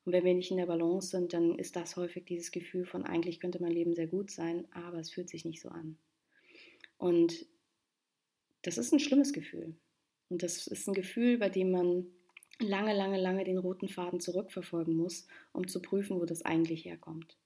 Und 0.06 0.12
wenn 0.12 0.26
wir 0.26 0.34
nicht 0.34 0.52
in 0.52 0.58
der 0.58 0.66
Balance 0.66 1.10
sind, 1.10 1.34
dann 1.34 1.58
ist 1.58 1.76
das 1.76 1.96
häufig 1.96 2.26
dieses 2.26 2.52
Gefühl 2.52 2.86
von, 2.86 3.06
eigentlich 3.06 3.40
könnte 3.40 3.62
mein 3.62 3.72
Leben 3.72 3.94
sehr 3.94 4.08
gut 4.08 4.32
sein, 4.32 4.68
aber 4.72 5.00
es 5.00 5.12
fühlt 5.12 5.30
sich 5.30 5.46
nicht 5.46 5.62
so 5.62 5.70
an. 5.70 5.98
Und 6.98 7.46
das 8.64 8.78
ist 8.78 8.92
ein 8.92 9.00
schlimmes 9.00 9.34
Gefühl. 9.34 9.76
Und 10.30 10.44
das 10.44 10.68
ist 10.68 10.88
ein 10.88 10.94
Gefühl, 10.94 11.38
bei 11.38 11.50
dem 11.50 11.72
man 11.72 12.08
lange, 12.60 12.94
lange, 12.94 13.20
lange 13.20 13.44
den 13.44 13.58
roten 13.58 13.88
Faden 13.88 14.20
zurückverfolgen 14.20 14.96
muss, 14.96 15.28
um 15.52 15.68
zu 15.68 15.82
prüfen, 15.82 16.20
wo 16.20 16.26
das 16.26 16.44
eigentlich 16.44 16.86
herkommt. 16.86 17.38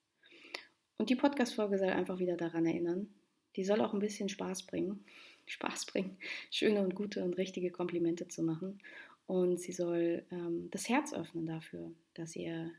Und 0.98 1.10
die 1.10 1.16
Podcast-Folge 1.16 1.78
soll 1.78 1.90
einfach 1.90 2.20
wieder 2.20 2.38
daran 2.38 2.66
erinnern. 2.66 3.14
Die 3.56 3.64
soll 3.64 3.82
auch 3.82 3.94
ein 3.94 4.00
bisschen 4.00 4.30
Spaß 4.30 4.64
bringen. 4.64 5.06
Spaß 5.50 5.86
bringen, 5.86 6.18
schöne 6.52 6.82
und 6.82 6.94
gute 6.94 7.24
und 7.24 7.38
richtige 7.38 7.72
Komplimente 7.72 8.28
zu 8.28 8.44
machen. 8.44 8.80
Und 9.28 9.60
sie 9.60 9.74
soll 9.74 10.26
ähm, 10.32 10.70
das 10.72 10.90
Herz 10.90 11.14
öffnen 11.14 11.46
dafür, 11.46 11.92
dass 12.14 12.36
ihr 12.36 12.72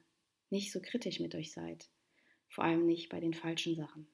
nicht 0.51 0.73
so 0.73 0.81
kritisch 0.81 1.21
mit 1.21 1.35
euch 1.35 1.53
seid. 1.53 1.89
Vor 2.49 2.65
allem 2.65 2.87
nicht 2.87 3.11
bei 3.11 3.21
den 3.21 3.35
falschen 3.35 3.77
Sachen. 3.77 4.09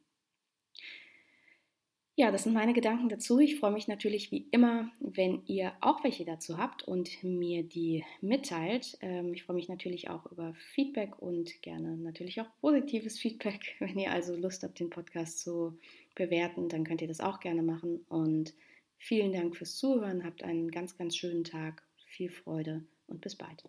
Ja, 2.17 2.31
das 2.31 2.45
sind 2.45 2.53
meine 2.53 2.75
Gedanken 2.75 3.09
dazu. 3.09 3.41
Ich 3.41 3.59
freue 3.59 3.73
mich 3.73 3.89
natürlich 3.89 4.31
wie 4.31 4.47
immer, 4.53 4.89
wenn 5.01 5.43
ihr 5.47 5.73
auch 5.81 6.05
welche 6.05 6.25
dazu 6.25 6.59
habt 6.59 6.85
und 6.85 7.25
mir 7.25 7.65
die 7.65 8.05
mitteilt. 8.21 8.97
Ähm, 9.01 9.33
ich 9.33 9.43
freue 9.43 9.57
mich 9.57 9.69
natürlich 9.69 10.11
auch 10.11 10.31
über 10.31 10.55
Feedback 10.55 11.21
und 11.21 11.61
gerne 11.61 11.97
natürlich 11.97 12.41
auch 12.41 12.47
positives 12.61 13.19
Feedback. 13.19 13.75
Wenn 13.81 13.99
ihr 13.99 14.13
also 14.13 14.37
Lust 14.37 14.63
habt, 14.63 14.79
den 14.79 14.91
Podcast 14.91 15.41
zu 15.41 15.77
bewerten, 16.15 16.69
dann 16.69 16.85
könnt 16.85 17.03
ihr 17.03 17.09
das 17.09 17.21
auch 17.21 17.41
gerne 17.41 17.63
machen. 17.63 18.05
Und 18.09 18.55
vielen 18.97 19.33
Dank 19.33 19.57
fürs 19.57 19.77
Zuhören. 19.77 20.23
Habt 20.25 20.45
einen 20.45 20.71
ganz, 20.71 20.97
ganz 20.97 21.17
schönen 21.17 21.43
Tag. 21.43 21.83
Viel 22.15 22.31
Freude 22.31 22.85
und 23.09 23.23
bis 23.23 23.35
bald. 23.35 23.69